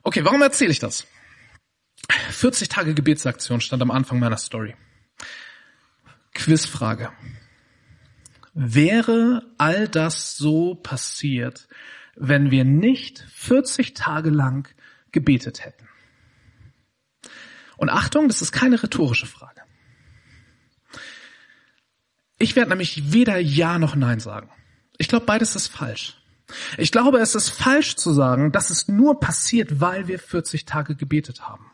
Okay, 0.03 0.25
warum 0.25 0.41
erzähle 0.41 0.71
ich 0.71 0.79
das? 0.79 1.07
40 2.31 2.67
Tage 2.67 2.93
Gebetsaktion 2.93 3.61
stand 3.61 3.81
am 3.81 3.91
Anfang 3.91 4.19
meiner 4.19 4.37
Story. 4.37 4.75
Quizfrage. 6.33 7.09
Wäre 8.53 9.43
all 9.57 9.87
das 9.87 10.35
so 10.35 10.75
passiert, 10.75 11.67
wenn 12.15 12.51
wir 12.51 12.65
nicht 12.65 13.25
40 13.33 13.93
Tage 13.93 14.29
lang 14.29 14.67
gebetet 15.11 15.63
hätten? 15.63 15.87
Und 17.77 17.89
Achtung, 17.89 18.27
das 18.27 18.41
ist 18.41 18.51
keine 18.51 18.81
rhetorische 18.81 19.25
Frage. 19.25 19.61
Ich 22.37 22.55
werde 22.55 22.69
nämlich 22.69 23.13
weder 23.13 23.37
Ja 23.37 23.79
noch 23.79 23.95
Nein 23.95 24.19
sagen. 24.19 24.49
Ich 24.97 25.07
glaube, 25.07 25.25
beides 25.25 25.55
ist 25.55 25.67
falsch. 25.67 26.21
Ich 26.77 26.91
glaube, 26.91 27.19
es 27.19 27.35
ist 27.35 27.49
falsch 27.49 27.95
zu 27.95 28.13
sagen, 28.13 28.51
dass 28.51 28.69
es 28.69 28.87
nur 28.87 29.19
passiert, 29.19 29.79
weil 29.79 30.07
wir 30.07 30.19
40 30.19 30.65
Tage 30.65 30.95
gebetet 30.95 31.47
haben. 31.47 31.71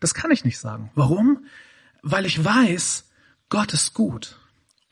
Das 0.00 0.14
kann 0.14 0.30
ich 0.30 0.44
nicht 0.44 0.58
sagen. 0.58 0.90
Warum? 0.94 1.46
Weil 2.02 2.26
ich 2.26 2.44
weiß, 2.44 3.08
Gott 3.48 3.72
ist 3.72 3.94
gut. 3.94 4.38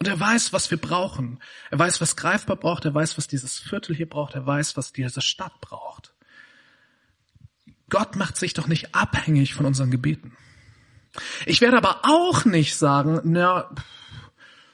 Und 0.05 0.11
er 0.11 0.21
weiß, 0.21 0.53
was 0.53 0.71
wir 0.71 0.77
brauchen. 0.77 1.39
Er 1.71 1.79
weiß, 1.79 2.03
was 2.03 2.15
greifbar 2.15 2.57
braucht. 2.57 2.85
Er 2.85 2.95
weiß, 2.95 3.17
was 3.17 3.27
dieses 3.27 3.59
Viertel 3.59 3.97
hier 3.97 4.07
braucht. 4.07 4.35
Er 4.35 4.45
weiß, 4.45 4.77
was 4.77 4.93
diese 4.93 5.23
Stadt 5.23 5.63
braucht. 5.63 6.13
Gott 7.89 8.15
macht 8.15 8.37
sich 8.37 8.53
doch 8.53 8.67
nicht 8.67 8.95
abhängig 8.95 9.55
von 9.55 9.65
unseren 9.65 9.91
Gebeten. 9.91 10.37
Ich 11.47 11.63
werde 11.63 11.79
aber 11.79 12.01
auch 12.03 12.45
nicht 12.45 12.77
sagen, 12.77 13.23
na, 13.25 13.75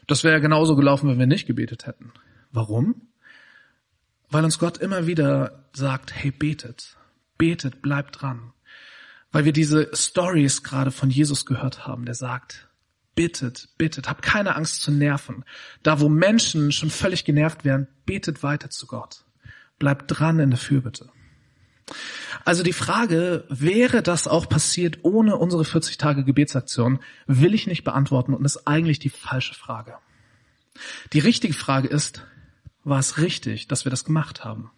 das 0.09 0.25
wäre 0.25 0.41
genauso 0.41 0.75
gelaufen, 0.75 1.09
wenn 1.09 1.21
wir 1.21 1.29
nicht 1.29 1.47
gebetet 1.47 1.87
hätten. 1.87 2.13
Warum? 2.51 3.01
Weil 4.31 4.43
uns 4.43 4.59
Gott 4.59 4.79
immer 4.79 5.07
wieder 5.07 5.65
sagt, 5.73 6.13
hey, 6.13 6.33
betet, 6.33 6.97
betet, 7.39 7.83
bleibt 7.83 8.21
dran. 8.21 8.53
Weil 9.31 9.45
wir 9.45 9.53
diese 9.53 9.95
Stories 9.95 10.65
gerade 10.65 10.91
von 10.91 11.09
Jesus 11.09 11.47
gehört 11.47 11.87
haben, 11.87 12.05
der 12.05 12.17
sagt, 12.17 12.69
bittet, 13.21 13.69
bittet, 13.77 14.09
habt 14.09 14.23
keine 14.23 14.57
Angst 14.57 14.81
zu 14.81 14.91
nerven. 14.91 15.45
Da, 15.83 16.01
wo 16.01 16.09
Menschen 16.09 16.73
schon 16.73 16.89
völlig 16.89 17.27
genervt 17.27 17.67
werden, 17.67 17.87
betet 18.07 18.43
weiter 18.43 18.71
zu 18.71 18.87
Gott. 18.87 19.25
Bleibt 19.79 20.05
dran 20.07 20.39
in 20.39 20.49
der 20.49 20.59
Fürbitte. 20.59 21.11
Also 22.47 22.63
die 22.63 22.73
Frage, 22.73 23.45
wäre 23.51 24.03
das 24.03 24.27
auch 24.27 24.49
passiert 24.49 25.01
ohne 25.03 25.37
unsere 25.37 25.67
40 25.67 25.99
Tage 25.99 26.25
Gebetsaktion, 26.25 26.99
will 27.27 27.53
ich 27.53 27.67
nicht 27.67 27.85
beantworten 27.85 28.33
und 28.33 28.47
ist 28.47 28.67
eigentlich 28.67 29.01
die 29.01 29.11
falsche 29.11 29.53
Frage. 29.53 29.97
Die 31.13 31.19
richtige 31.19 31.53
Frage 31.53 31.89
ist, 31.89 32.25
war 32.85 33.01
es 33.01 33.19
richtig, 33.19 33.69
dass 33.69 33.85
wir 33.85 33.91
das 33.91 34.07
gemacht 34.07 34.45
haben? 34.47 34.71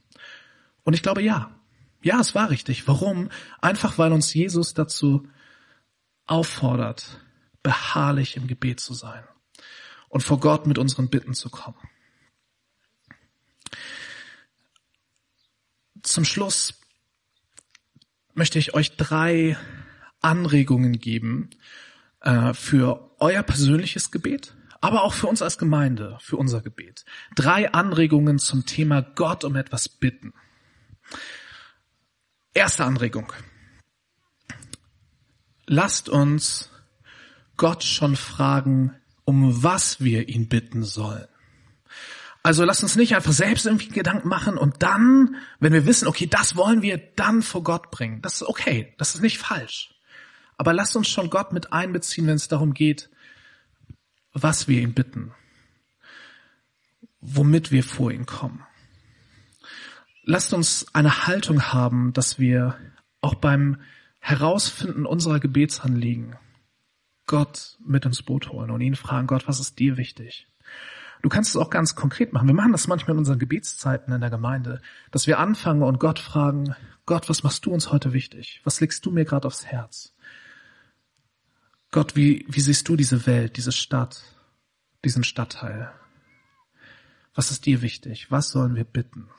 Und 0.82 0.94
ich 0.94 1.02
glaube 1.02 1.22
ja. 1.22 1.54
Ja, 2.02 2.18
es 2.18 2.34
war 2.34 2.50
richtig. 2.50 2.88
Warum? 2.88 3.28
Einfach 3.60 3.98
weil 3.98 4.10
uns 4.10 4.34
Jesus 4.34 4.74
dazu 4.74 5.28
auffordert, 6.26 7.20
beharrlich 7.62 8.36
im 8.36 8.46
Gebet 8.46 8.80
zu 8.80 8.94
sein 8.94 9.24
und 10.08 10.22
vor 10.22 10.40
Gott 10.40 10.66
mit 10.66 10.78
unseren 10.78 11.08
Bitten 11.08 11.34
zu 11.34 11.48
kommen. 11.50 11.78
Zum 16.02 16.24
Schluss 16.24 16.74
möchte 18.34 18.58
ich 18.58 18.74
euch 18.74 18.96
drei 18.96 19.56
Anregungen 20.20 20.98
geben 20.98 21.50
äh, 22.20 22.54
für 22.54 23.10
euer 23.20 23.42
persönliches 23.42 24.10
Gebet, 24.10 24.54
aber 24.80 25.02
auch 25.02 25.14
für 25.14 25.28
uns 25.28 25.42
als 25.42 25.58
Gemeinde, 25.58 26.18
für 26.20 26.36
unser 26.36 26.60
Gebet. 26.60 27.04
Drei 27.36 27.72
Anregungen 27.72 28.38
zum 28.38 28.66
Thema 28.66 29.00
Gott 29.02 29.44
um 29.44 29.54
etwas 29.56 29.88
bitten. 29.88 30.34
Erste 32.52 32.84
Anregung. 32.84 33.32
Lasst 35.66 36.08
uns 36.08 36.71
Gott 37.62 37.84
schon 37.84 38.16
fragen, 38.16 38.92
um 39.24 39.62
was 39.62 40.00
wir 40.00 40.28
ihn 40.28 40.48
bitten 40.48 40.82
sollen. 40.82 41.28
Also 42.42 42.64
lasst 42.64 42.82
uns 42.82 42.96
nicht 42.96 43.14
einfach 43.14 43.30
selbst 43.30 43.66
irgendwie 43.66 43.86
Gedanken 43.86 44.26
machen 44.26 44.58
und 44.58 44.82
dann, 44.82 45.36
wenn 45.60 45.72
wir 45.72 45.86
wissen, 45.86 46.08
okay, 46.08 46.26
das 46.26 46.56
wollen 46.56 46.82
wir 46.82 46.98
dann 46.98 47.40
vor 47.40 47.62
Gott 47.62 47.92
bringen. 47.92 48.20
Das 48.20 48.34
ist 48.34 48.42
okay, 48.42 48.92
das 48.98 49.14
ist 49.14 49.20
nicht 49.20 49.38
falsch. 49.38 49.94
Aber 50.56 50.72
lasst 50.72 50.96
uns 50.96 51.06
schon 51.06 51.30
Gott 51.30 51.52
mit 51.52 51.72
einbeziehen, 51.72 52.26
wenn 52.26 52.34
es 52.34 52.48
darum 52.48 52.74
geht, 52.74 53.10
was 54.32 54.66
wir 54.66 54.80
ihn 54.80 54.92
bitten, 54.92 55.32
womit 57.20 57.70
wir 57.70 57.84
vor 57.84 58.10
ihn 58.10 58.26
kommen. 58.26 58.66
Lasst 60.24 60.52
uns 60.52 60.86
eine 60.94 61.28
Haltung 61.28 61.62
haben, 61.72 62.12
dass 62.12 62.40
wir 62.40 62.76
auch 63.20 63.36
beim 63.36 63.80
Herausfinden 64.18 65.06
unserer 65.06 65.38
Gebetsanliegen 65.38 66.34
Gott 67.32 67.78
mit 67.82 68.04
ins 68.04 68.22
Boot 68.22 68.50
holen 68.50 68.70
und 68.70 68.82
ihn 68.82 68.94
fragen, 68.94 69.26
Gott, 69.26 69.48
was 69.48 69.58
ist 69.58 69.78
dir 69.78 69.96
wichtig? 69.96 70.48
Du 71.22 71.30
kannst 71.30 71.48
es 71.48 71.56
auch 71.56 71.70
ganz 71.70 71.94
konkret 71.94 72.34
machen. 72.34 72.46
Wir 72.46 72.54
machen 72.54 72.72
das 72.72 72.88
manchmal 72.88 73.14
in 73.14 73.20
unseren 73.20 73.38
Gebetszeiten 73.38 74.12
in 74.12 74.20
der 74.20 74.28
Gemeinde, 74.28 74.82
dass 75.12 75.26
wir 75.26 75.38
anfangen 75.38 75.82
und 75.82 75.98
Gott 75.98 76.18
fragen, 76.18 76.76
Gott, 77.06 77.30
was 77.30 77.42
machst 77.42 77.64
du 77.64 77.72
uns 77.72 77.90
heute 77.90 78.12
wichtig? 78.12 78.60
Was 78.64 78.82
legst 78.82 79.06
du 79.06 79.10
mir 79.10 79.24
gerade 79.24 79.46
aufs 79.46 79.64
Herz? 79.64 80.14
Gott, 81.90 82.16
wie, 82.16 82.44
wie 82.50 82.60
siehst 82.60 82.86
du 82.86 82.96
diese 82.96 83.24
Welt, 83.24 83.56
diese 83.56 83.72
Stadt, 83.72 84.20
diesen 85.02 85.24
Stadtteil? 85.24 85.90
Was 87.34 87.50
ist 87.50 87.64
dir 87.64 87.80
wichtig? 87.80 88.30
Was 88.30 88.50
sollen 88.50 88.74
wir 88.74 88.84
bitten? 88.84 89.30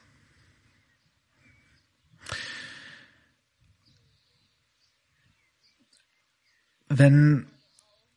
Wenn 6.90 7.53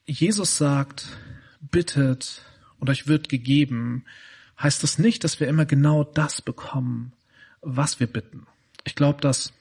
Jesus 0.07 0.57
sagt, 0.57 1.07
bittet 1.61 2.43
und 2.79 2.89
euch 2.91 3.07
wird 3.07 3.29
gegeben, 3.29 4.05
heißt 4.61 4.83
das 4.83 4.99
nicht, 4.99 5.25
dass 5.25 5.41
wir 5.41 5.49
immer 5.49 5.67
genau 5.67 6.05
das 6.05 6.41
bekommen, 6.41 7.13
was 7.61 8.01
wir 8.01 8.07
bitten. 8.07 8.47
Ich 8.85 8.95
glaube, 8.95 9.21
dass 9.21 9.53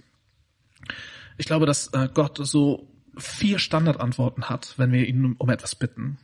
Ich 1.38 1.48
glaube, 1.48 1.66
dass 1.66 1.88
äh, 1.94 2.08
Gott 2.14 2.38
so 2.42 2.88
vier 3.18 3.60
Standardantworten 3.60 4.50
hat, 4.50 4.74
wenn 4.78 4.92
wir 4.92 5.08
ihn 5.08 5.36
um 5.38 5.50
etwas 5.50 5.76
bitten. 5.76 6.18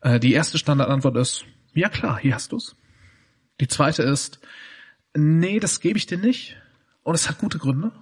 Äh, 0.00 0.20
die 0.20 0.32
erste 0.32 0.58
Standardantwort 0.58 1.16
ist, 1.16 1.44
ja 1.74 1.88
klar, 1.88 2.18
hier 2.18 2.34
hast 2.34 2.52
du's. 2.52 2.76
Die 3.60 3.68
zweite 3.68 4.02
ist, 4.02 4.40
nee, 5.14 5.60
das 5.60 5.80
gebe 5.80 5.98
ich 5.98 6.06
dir 6.06 6.18
nicht. 6.18 6.56
Und 7.02 7.14
es 7.14 7.28
hat 7.28 7.38
gute 7.38 7.58
Gründe. 7.58 7.92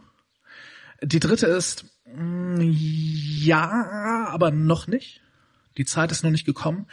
Die 1.03 1.21
dritte 1.21 1.47
ist, 1.47 1.87
mm, 2.07 2.59
ja, 2.61 4.29
aber 4.31 4.51
noch 4.51 4.87
nicht. 4.87 5.21
Die 5.79 5.87
Zeit 5.87 6.13
ist 6.13 6.23
noch 6.23 6.31
nicht 6.31 6.45
gekommen. 6.45 6.87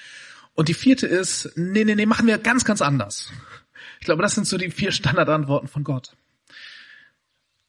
Und 0.53 0.69
die 0.69 0.73
vierte 0.73 1.05
ist, 1.07 1.51
nee, 1.55 1.83
nee, 1.83 1.95
nee, 1.95 2.05
machen 2.05 2.27
wir 2.27 2.37
ganz, 2.37 2.63
ganz 2.63 2.81
anders. 2.81 3.31
Ich 3.99 4.05
glaube, 4.05 4.21
das 4.21 4.35
sind 4.35 4.47
so 4.47 4.57
die 4.57 4.71
vier 4.71 4.91
Standardantworten 4.91 5.67
von 5.67 5.83
Gott. 5.83 6.15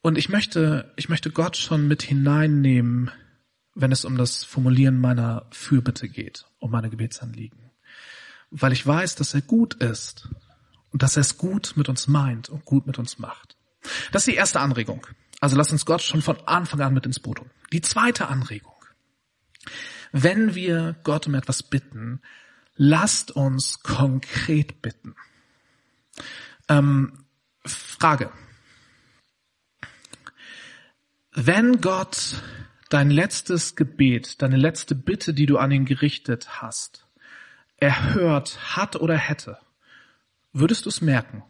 Und 0.02 0.18
ich 0.18 0.28
möchte, 0.28 0.92
ich 0.96 1.08
möchte 1.08 1.30
Gott 1.30 1.56
schon 1.56 1.88
mit 1.88 2.02
hineinnehmen, 2.02 3.10
wenn 3.74 3.90
es 3.90 4.04
um 4.04 4.16
das 4.16 4.44
Formulieren 4.44 5.00
meiner 5.00 5.46
Fürbitte 5.50 6.08
geht, 6.08 6.46
um 6.58 6.70
meine 6.70 6.90
Gebetsanliegen. 6.90 7.58
Weil 8.50 8.72
ich 8.72 8.86
weiß, 8.86 9.16
dass 9.16 9.34
er 9.34 9.40
gut 9.40 9.74
ist 9.74 10.28
und 10.92 11.02
dass 11.02 11.16
er 11.16 11.22
es 11.22 11.38
gut 11.38 11.72
mit 11.76 11.88
uns 11.88 12.06
meint 12.06 12.48
und 12.48 12.64
gut 12.64 12.86
mit 12.86 12.98
uns 12.98 13.18
macht. 13.18 13.56
Das 14.12 14.22
ist 14.22 14.32
die 14.32 14.36
erste 14.36 14.60
Anregung. 14.60 15.06
Also 15.40 15.56
lass 15.56 15.72
uns 15.72 15.84
Gott 15.84 16.02
schon 16.02 16.22
von 16.22 16.38
Anfang 16.46 16.80
an 16.80 16.94
mit 16.94 17.04
ins 17.04 17.18
Boot 17.18 17.40
holen. 17.40 17.50
Die 17.72 17.80
zweite 17.80 18.28
Anregung. 18.28 18.72
Wenn 20.18 20.54
wir 20.54 20.96
Gott 21.04 21.26
um 21.26 21.34
etwas 21.34 21.62
bitten, 21.62 22.22
lasst 22.74 23.32
uns 23.32 23.82
konkret 23.82 24.80
bitten. 24.80 25.14
Ähm, 26.70 27.26
Frage. 27.66 28.32
Wenn 31.32 31.82
Gott 31.82 32.42
dein 32.88 33.10
letztes 33.10 33.76
Gebet, 33.76 34.40
deine 34.40 34.56
letzte 34.56 34.94
Bitte, 34.94 35.34
die 35.34 35.44
du 35.44 35.58
an 35.58 35.70
ihn 35.70 35.84
gerichtet 35.84 36.62
hast, 36.62 37.06
erhört 37.76 38.74
hat 38.74 38.96
oder 38.96 39.18
hätte, 39.18 39.58
würdest 40.54 40.86
du 40.86 40.88
es 40.88 41.02
merken? 41.02 41.44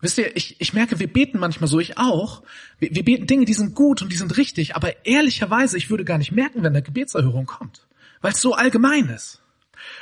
Wisst 0.00 0.18
ihr, 0.18 0.34
ich, 0.36 0.60
ich 0.60 0.72
merke, 0.72 0.98
wir 0.98 1.12
beten 1.12 1.38
manchmal 1.38 1.68
so, 1.68 1.78
ich 1.78 1.98
auch. 1.98 2.42
Wir, 2.78 2.94
wir 2.94 3.04
beten 3.04 3.26
Dinge, 3.26 3.44
die 3.44 3.54
sind 3.54 3.74
gut 3.74 4.00
und 4.02 4.10
die 4.10 4.16
sind 4.16 4.36
richtig, 4.36 4.74
aber 4.76 5.04
ehrlicherweise, 5.04 5.76
ich 5.76 5.90
würde 5.90 6.04
gar 6.04 6.18
nicht 6.18 6.32
merken, 6.32 6.62
wenn 6.62 6.72
eine 6.72 6.82
Gebetserhörung 6.82 7.46
kommt, 7.46 7.86
weil 8.20 8.32
es 8.32 8.40
so 8.40 8.54
allgemein 8.54 9.08
ist. 9.08 9.42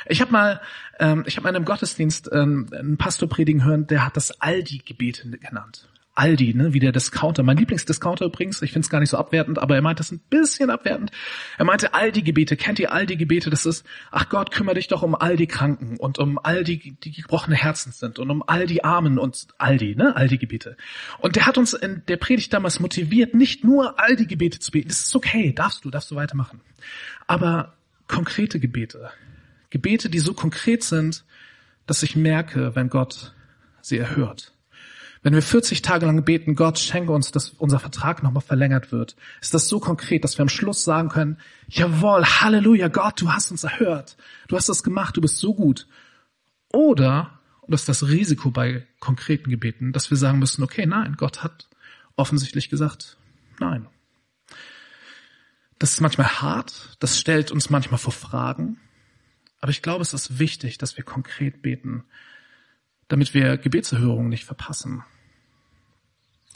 Ich 0.07 0.21
habe 0.21 0.33
mal, 0.33 0.61
ähm, 0.99 1.25
ich 1.27 1.37
habe 1.37 1.45
mal 1.45 1.51
in 1.51 1.57
einem 1.57 1.65
Gottesdienst 1.65 2.31
ähm, 2.33 2.69
einen 2.73 2.97
Pastor 2.97 3.29
predigen 3.29 3.65
hören, 3.65 3.87
der 3.87 4.05
hat 4.05 4.17
das 4.17 4.41
Aldi-Gebete 4.41 5.29
genannt. 5.39 5.89
Aldi, 6.19 6.55
ne, 6.55 6.73
wie 6.73 6.81
der 6.81 6.91
Discounter. 6.91 7.45
Mein 7.45 7.57
Lieblingsdiscounter 7.57 8.25
übrigens, 8.25 8.61
ich 8.63 8.73
finde 8.73 8.85
es 8.85 8.91
gar 8.91 8.99
nicht 8.99 9.11
so 9.11 9.17
abwertend, 9.17 9.61
aber 9.61 9.77
er 9.77 9.83
meint 9.83 10.01
das 10.01 10.11
ein 10.11 10.21
bisschen 10.31 10.69
abwertend. 10.69 11.13
Er 11.59 11.65
meinte 11.65 11.95
Aldi-Gebete, 11.95 12.57
kennt 12.57 12.81
ihr 12.81 12.93
Aldi-Gebete? 12.93 13.51
Das 13.51 13.67
ist, 13.67 13.87
ach 14.11 14.29
Gott, 14.29 14.51
kümmere 14.51 14.75
dich 14.75 14.89
doch 14.89 15.03
um 15.03 15.15
all 15.15 15.37
die 15.37 15.47
Kranken 15.47 15.97
und 15.97 16.19
um 16.19 16.39
all 16.43 16.65
die, 16.65 16.97
die 16.99 17.13
gebrochene 17.13 17.55
Herzen 17.55 17.93
sind 17.93 18.19
und 18.19 18.31
um 18.31 18.43
all 18.45 18.67
die 18.67 18.83
Armen 18.83 19.19
und 19.19 19.47
Aldi, 19.59 19.95
ne, 19.95 20.17
Aldi-Gebete. 20.17 20.77
Und 21.19 21.37
der 21.37 21.47
hat 21.47 21.57
uns 21.57 21.73
in 21.73 22.03
der 22.09 22.17
Predigt 22.17 22.53
damals 22.53 22.81
motiviert, 22.81 23.35
nicht 23.35 23.63
nur 23.63 24.01
Aldi-Gebete 24.01 24.59
zu 24.59 24.73
beten. 24.73 24.89
Das 24.89 25.05
ist 25.05 25.15
okay, 25.15 25.53
darfst 25.53 25.85
du, 25.85 25.91
darfst 25.91 26.11
du 26.11 26.17
weitermachen. 26.17 26.61
Aber 27.29 27.75
konkrete 28.09 28.59
Gebete. 28.59 29.11
Gebete, 29.71 30.11
die 30.11 30.19
so 30.19 30.35
konkret 30.35 30.83
sind, 30.83 31.25
dass 31.87 32.03
ich 32.03 32.17
merke, 32.17 32.75
wenn 32.75 32.89
Gott 32.89 33.35
sie 33.81 33.99
erhört. 33.99 34.53
Wenn 35.23 35.35
wir 35.35 35.43
40 35.43 35.83
Tage 35.83 36.07
lang 36.07 36.25
beten, 36.25 36.55
Gott 36.55 36.79
schenke 36.79 37.13
uns, 37.13 37.33
dass 37.33 37.51
unser 37.51 37.81
Vertrag 37.81 38.23
nochmal 38.23 38.43
verlängert 38.43 38.93
wird, 38.93 39.17
ist 39.41 39.55
das 39.55 39.69
so 39.69 39.81
konkret, 39.81 40.25
dass 40.25 40.39
wir 40.39 40.43
am 40.43 40.49
Schluss 40.49 40.85
sagen 40.85 41.09
können, 41.09 41.39
jawohl, 41.69 42.25
Halleluja, 42.25 42.89
Gott, 42.89 43.21
du 43.21 43.33
hast 43.33 43.51
uns 43.51 43.65
erhört. 43.65 44.17
Du 44.47 44.57
hast 44.57 44.69
das 44.69 44.83
gemacht, 44.83 45.17
du 45.17 45.21
bist 45.21 45.39
so 45.39 45.55
gut. 45.55 45.87
Oder, 46.73 47.41
und 47.63 47.73
das 47.73 47.83
ist 47.83 47.89
das 47.89 48.09
Risiko 48.09 48.51
bei 48.51 48.87
konkreten 49.01 49.51
Gebeten, 49.51 49.93
dass 49.93 50.11
wir 50.11 50.17
sagen 50.17 50.39
müssen, 50.39 50.63
okay, 50.63 50.87
nein, 50.87 51.17
Gott 51.17 51.43
hat 51.43 51.69
offensichtlich 52.17 52.69
gesagt, 52.69 53.17
nein. 53.59 53.87
Das 55.79 55.93
ist 55.93 56.01
manchmal 56.01 56.41
hart, 56.41 56.97
das 56.99 57.19
stellt 57.19 57.53
uns 57.53 57.71
manchmal 57.71 57.99
vor 57.99 58.13
Fragen, 58.13 58.79
aber 59.61 59.71
ich 59.71 59.83
glaube, 59.83 60.03
es 60.03 60.13
ist 60.13 60.39
wichtig, 60.39 60.79
dass 60.79 60.97
wir 60.97 61.05
konkret 61.05 61.63
beten 61.63 62.05
damit 63.09 63.35
wir 63.35 63.57
Gebetserhörungen 63.57 64.29
nicht 64.29 64.45
verpassen. 64.45 65.03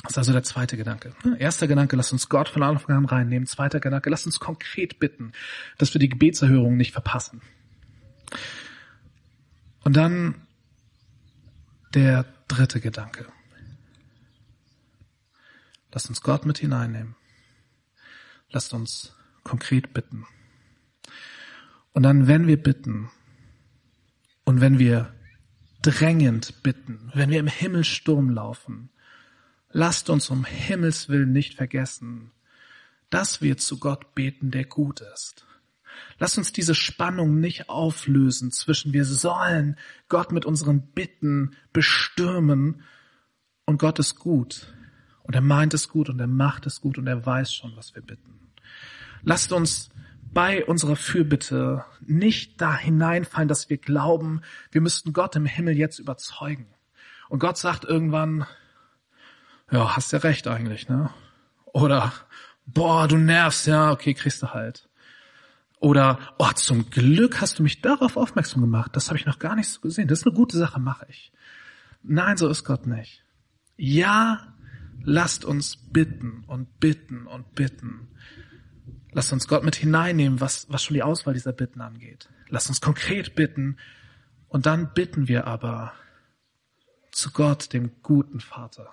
Das 0.03 0.13
ist 0.13 0.19
also 0.19 0.33
der 0.33 0.43
zweite 0.43 0.77
Gedanke. 0.77 1.15
Erster 1.39 1.69
Gedanke, 1.69 1.97
lass 1.97 2.13
uns 2.13 2.29
Gott 2.29 2.49
von 2.49 2.63
Anfang 2.63 2.97
an 2.97 3.05
reinnehmen. 3.05 3.47
Zweiter 3.47 3.79
Gedanke, 3.79 4.11
lass 4.11 4.27
uns 4.27 4.41
konkret 4.41 4.99
bitten, 4.99 5.33
dass 5.79 5.95
wir 5.95 6.01
die 6.01 6.09
Gebetserhörungen 6.09 6.77
nicht 6.77 6.93
verpassen. 6.93 7.41
Und 9.85 9.97
dann 9.97 10.47
der 11.95 12.25
dritte 12.49 12.81
Gedanke. 12.81 13.27
Lasst 15.93 16.09
uns 16.09 16.23
Gott 16.23 16.47
mit 16.47 16.59
hineinnehmen. 16.59 17.15
Lasst 18.51 18.73
uns 18.75 19.15
konkret 19.45 19.93
bitten. 19.93 20.27
Und 21.93 22.03
dann, 22.03 22.27
wenn 22.27 22.47
wir 22.47 22.61
bitten 22.61 23.11
und 24.45 24.61
wenn 24.61 24.79
wir 24.79 25.15
drängend 25.83 26.63
bitten, 26.63 27.11
wenn 27.15 27.31
wir 27.31 27.41
im 27.41 27.47
Himmelsturm 27.47 28.31
laufen, 28.31 28.91
lasst 29.71 30.11
uns 30.11 30.31
um 30.31 30.45
Himmels 30.45 31.09
willen 31.09 31.33
nicht 31.33 31.55
vergessen, 31.55 32.31
dass 33.11 33.43
wir 33.43 33.59
zu 33.59 33.79
Gott 33.79 34.15
beten, 34.15 34.51
der 34.51 34.65
gut 34.65 35.01
ist. 35.01 35.45
Lasst 36.19 36.39
uns 36.39 36.53
diese 36.53 36.75
Spannung 36.75 37.41
nicht 37.41 37.69
auflösen 37.69 38.51
zwischen 38.51 38.93
wir 38.93 39.05
sollen 39.05 39.77
Gott 40.09 40.33
mit 40.33 40.47
unseren 40.47 40.81
Bitten 40.81 41.57
bestürmen 41.73 42.83
und 43.67 43.79
Gott 43.79 43.99
ist 43.99 44.17
gut 44.17 44.73
und 45.25 45.35
er 45.35 45.41
meint 45.41 45.75
es 45.75 45.89
gut 45.89 46.09
und 46.09 46.21
er 46.21 46.27
macht 46.27 46.67
es 46.67 46.81
gut 46.81 46.99
und 46.99 47.07
er 47.07 47.27
weiß 47.27 47.53
schon, 47.53 47.77
was 47.77 47.95
wir 47.95 48.03
bitten. 48.03 48.53
Lasst 49.23 49.53
uns 49.53 49.91
bei 50.33 50.65
unserer 50.65 50.97
Fürbitte 50.97 51.85
nicht 52.01 52.61
da 52.61 52.77
hineinfallen, 52.77 53.49
dass 53.49 53.69
wir 53.69 53.77
glauben, 53.77 54.43
wir 54.71 54.81
müssten 54.81 55.13
Gott 55.13 55.37
im 55.37 55.47
Himmel 55.47 55.77
jetzt 55.77 55.99
überzeugen. 55.99 56.67
Und 57.29 57.39
Gott 57.39 57.59
sagt 57.59 57.85
irgendwann, 57.85 58.47
ja, 59.71 59.97
hast 59.97 60.13
ja 60.13 60.19
recht 60.19 60.49
eigentlich, 60.49 60.89
ne? 60.89 61.11
Oder, 61.67 62.13
boah, 62.67 63.09
du 63.09 63.17
nervst, 63.17 63.67
ja, 63.67 63.91
okay, 63.91 64.15
kriegst 64.15 64.43
du 64.43 64.49
halt. 64.49 64.89
Oder, 65.81 66.19
oh, 66.39 66.53
zum 66.55 66.91
Glück 66.91 67.41
hast 67.41 67.59
du 67.59 67.63
mich 67.63 67.81
darauf 67.81 68.17
aufmerksam 68.17 68.61
gemacht. 68.61 68.95
Das 68.95 69.09
habe 69.09 69.19
ich 69.19 69.27
noch 69.27 69.39
gar 69.39 69.57
nicht 69.57 69.69
so 69.69 69.81
gesehen. 69.81 70.09
Das 70.09 70.21
ist 70.21 70.27
eine 70.27 70.37
gute 70.37 70.57
Sache, 70.57 70.79
mache 70.79 71.07
ich. 71.09 71.33
Nein, 72.03 72.37
so 72.37 72.49
ist 72.49 72.65
Gott 72.65 72.87
nicht. 72.87 73.25
Ja, 73.77 74.55
lasst 75.03 75.45
uns 75.45 75.77
bitten 75.77 76.45
und 76.47 76.79
bitten 76.79 77.27
und 77.27 77.55
bitten. 77.55 78.09
Lasst 79.13 79.33
uns 79.33 79.47
Gott 79.47 79.63
mit 79.63 79.77
hineinnehmen, 79.77 80.41
was, 80.41 80.67
was 80.71 80.83
schon 80.83 80.95
die 80.95 81.03
Auswahl 81.03 81.35
dieser 81.35 81.53
Bitten 81.53 81.81
angeht. 81.81 82.29
Lasst 82.49 82.69
uns 82.69 82.81
konkret 82.81 83.35
bitten 83.35 83.79
und 84.49 84.67
dann 84.67 84.95
bitten 84.95 85.29
wir 85.29 85.47
aber 85.47 85.93
zu 87.11 87.31
Gott, 87.31 87.73
dem 87.75 88.03
guten 88.03 88.41
Vater, 88.41 88.93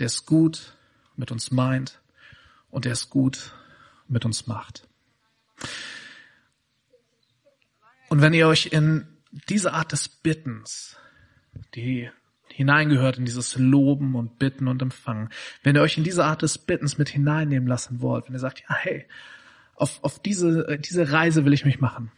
der 0.00 0.06
es 0.06 0.26
gut 0.26 0.76
mit 1.14 1.30
uns 1.30 1.52
meint 1.52 2.00
und 2.70 2.84
der 2.84 2.92
es 2.92 3.08
gut 3.08 3.52
mit 4.08 4.24
uns 4.24 4.48
macht. 4.48 4.88
Und 8.08 8.20
wenn 8.20 8.34
ihr 8.34 8.48
euch 8.48 8.66
in 8.66 9.06
diese 9.48 9.72
Art 9.72 9.92
des 9.92 10.08
Bittens, 10.08 10.96
die 11.74 12.10
hineingehört 12.56 13.18
in 13.18 13.26
dieses 13.26 13.56
Loben 13.58 14.14
und 14.14 14.38
Bitten 14.38 14.66
und 14.66 14.80
Empfangen. 14.80 15.28
Wenn 15.62 15.76
ihr 15.76 15.82
euch 15.82 15.98
in 15.98 16.04
diese 16.04 16.24
Art 16.24 16.40
des 16.40 16.56
Bittens 16.56 16.96
mit 16.96 17.10
hineinnehmen 17.10 17.68
lassen 17.68 18.00
wollt, 18.00 18.26
wenn 18.26 18.34
ihr 18.34 18.40
sagt, 18.40 18.62
ja, 18.66 18.74
hey, 18.74 19.04
auf, 19.74 20.02
auf 20.02 20.18
diese, 20.18 20.78
diese 20.78 21.12
Reise 21.12 21.44
will 21.44 21.52
ich 21.52 21.66
mich 21.66 21.80
machen, 21.80 22.10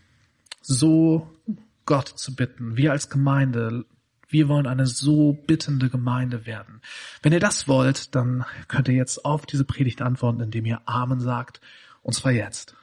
so 0.63 1.29
Gott 1.87 2.07
zu 2.07 2.37
bitten, 2.37 2.77
wir 2.77 2.93
als 2.93 3.11
Gemeinde, 3.11 3.85
wir 4.29 4.47
wollen 4.47 4.69
eine 4.69 4.87
so 4.87 5.33
bittende 5.33 5.91
Gemeinde 5.91 6.47
werden. 6.47 6.83
Wenn 7.21 7.33
ihr 7.33 7.41
das 7.41 7.67
wollt, 7.67 8.15
dann 8.15 8.45
könnt 8.69 8.87
ihr 8.87 8.95
jetzt 8.95 9.25
auf 9.25 9.45
diese 9.45 9.65
Predigt 9.65 10.03
antworten, 10.03 10.41
indem 10.41 10.67
ihr 10.67 10.83
Amen 10.85 11.19
sagt, 11.19 11.61
und 12.03 12.13
zwar 12.13 12.31
jetzt. 12.31 12.77